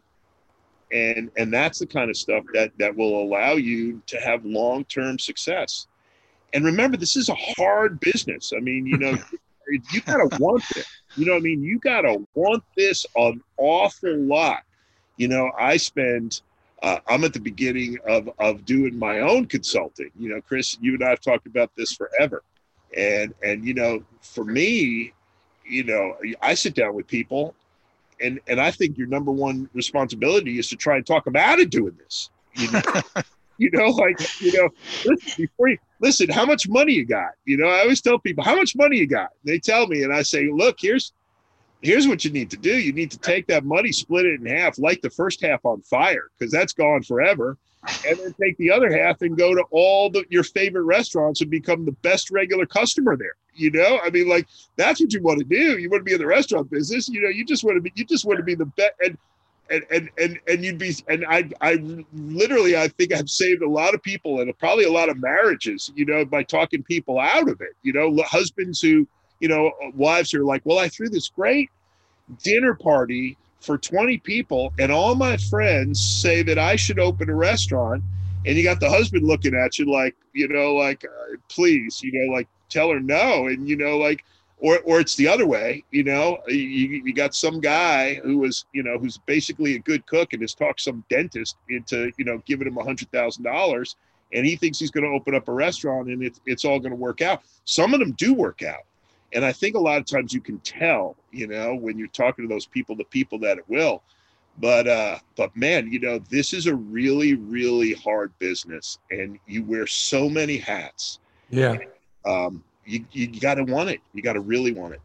[0.91, 5.17] and and that's the kind of stuff that that will allow you to have long-term
[5.17, 5.88] success
[6.53, 9.17] and remember this is a hard business i mean you know
[9.91, 10.86] you gotta want it
[11.16, 11.64] you know what i mean?
[11.64, 14.64] You gotta want this an awful lot.
[15.18, 16.41] You know i spend
[16.84, 20.12] uh, i'm at the beginning of of doing my own consulting.
[20.20, 22.43] You know chris you and i have talked about this forever.
[22.95, 25.14] And and you know for me
[25.66, 27.55] you know i sit down with people
[28.22, 31.59] and and I think your number one responsibility is to try and talk them out
[31.59, 32.30] of doing this.
[32.55, 32.82] You know,
[33.57, 34.70] you know like you know,
[35.05, 37.32] listen, before you listen, how much money you got?
[37.45, 39.30] You know, I always tell people how much money you got.
[39.43, 41.14] They tell me, and I say, look, here's
[41.82, 42.78] here's what you need to do.
[42.78, 45.82] You need to take that money, split it in half, light the first half on
[45.82, 47.58] fire because that's gone forever,
[48.08, 51.49] and then take the other half and go to all the, your favorite restaurants and
[51.49, 53.36] become the best regular customer there.
[53.54, 54.47] You know, I mean, like
[54.78, 55.78] that's what you want to do.
[55.78, 57.10] You want to be in the restaurant business.
[57.10, 57.91] You know, you just want to be.
[57.95, 58.93] You just want to be the best.
[59.02, 59.18] And
[59.72, 60.93] and and and and you'd be.
[61.07, 61.76] And I I
[62.13, 65.91] literally I think I've saved a lot of people and probably a lot of marriages.
[65.95, 67.76] You know, by talking people out of it.
[67.82, 69.07] You know, husbands who
[69.39, 71.69] you know wives who are like, well, I threw this great
[72.43, 77.36] dinner party for 20 people and all my friends say that I should open a
[77.36, 78.03] restaurant
[78.45, 82.11] and you got the husband looking at you like you know like uh, please you
[82.13, 84.24] know like tell her no and you know like
[84.62, 88.66] or or it's the other way you know you, you got some guy who was
[88.72, 92.41] you know who's basically a good cook and has talked some dentist into you know
[92.45, 93.97] giving him a hundred thousand dollars
[94.34, 96.91] and he thinks he's going to open up a restaurant and it's, it's all going
[96.91, 97.41] to work out.
[97.66, 98.86] Some of them do work out
[99.34, 102.47] and i think a lot of times you can tell you know when you're talking
[102.47, 104.03] to those people the people that it will.
[104.57, 109.64] But uh but man you know this is a really really hard business and you
[109.64, 111.20] wear so many hats.
[111.49, 111.78] Yeah.
[112.26, 115.01] Um you you got to want it you got to really want it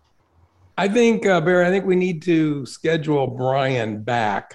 [0.79, 4.55] i think uh barry i think we need to schedule brian back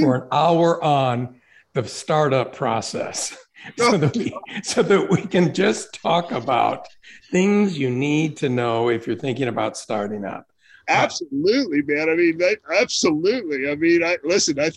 [0.00, 1.40] for an hour on
[1.74, 3.36] the startup process
[3.76, 6.86] so that we so that we can just talk about
[7.30, 10.46] things you need to know if you're thinking about starting up
[10.88, 12.08] Absolutely, man.
[12.10, 13.70] I mean, that, absolutely.
[13.70, 14.58] I mean, I listen.
[14.60, 14.70] I,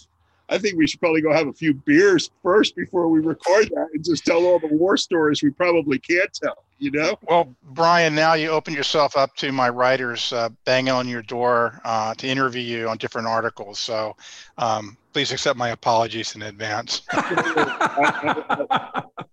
[0.49, 3.89] I think we should probably go have a few beers first before we record that,
[3.93, 6.63] and just tell all the war stories we probably can't tell.
[6.79, 7.17] You know.
[7.23, 11.81] Well, Brian, now you open yourself up to my writers uh, banging on your door
[11.83, 13.79] uh, to interview you on different articles.
[13.79, 14.15] So,
[14.57, 17.01] um, please accept my apologies in advance.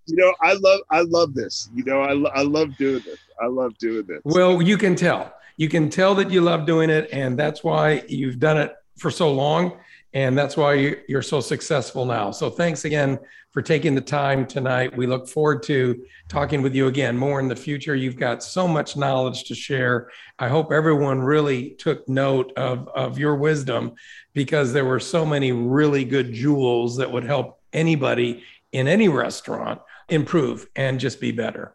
[0.06, 1.68] you know, I love I love this.
[1.74, 3.18] You know, I, I love doing this.
[3.40, 4.20] I love doing this.
[4.24, 8.02] Well, you can tell you can tell that you love doing it and that's why
[8.08, 9.78] you've done it for so long
[10.14, 12.30] and that's why you're so successful now.
[12.30, 13.18] So thanks again
[13.50, 14.96] for taking the time tonight.
[14.96, 17.96] We look forward to talking with you again more in the future.
[17.96, 20.10] You've got so much knowledge to share.
[20.38, 23.94] I hope everyone really took note of, of your wisdom
[24.34, 29.80] because there were so many really good jewels that would help anybody in any restaurant
[30.08, 31.74] improve and just be better.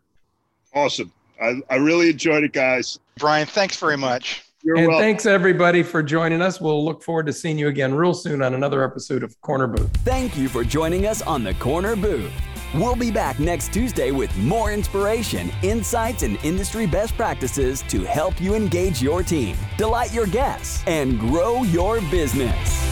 [0.74, 1.12] Awesome.
[1.42, 3.00] I, I really enjoyed it, guys.
[3.18, 4.46] Brian, thanks very much.
[4.62, 5.04] You're and welcome.
[5.04, 6.60] thanks everybody for joining us.
[6.60, 9.90] We'll look forward to seeing you again real soon on another episode of Corner Booth.
[10.04, 12.32] Thank you for joining us on the Corner Booth.
[12.74, 18.42] We'll be back next Tuesday with more inspiration, insights, and industry best practices to help
[18.42, 22.84] you engage your team, delight your guests, and grow your business.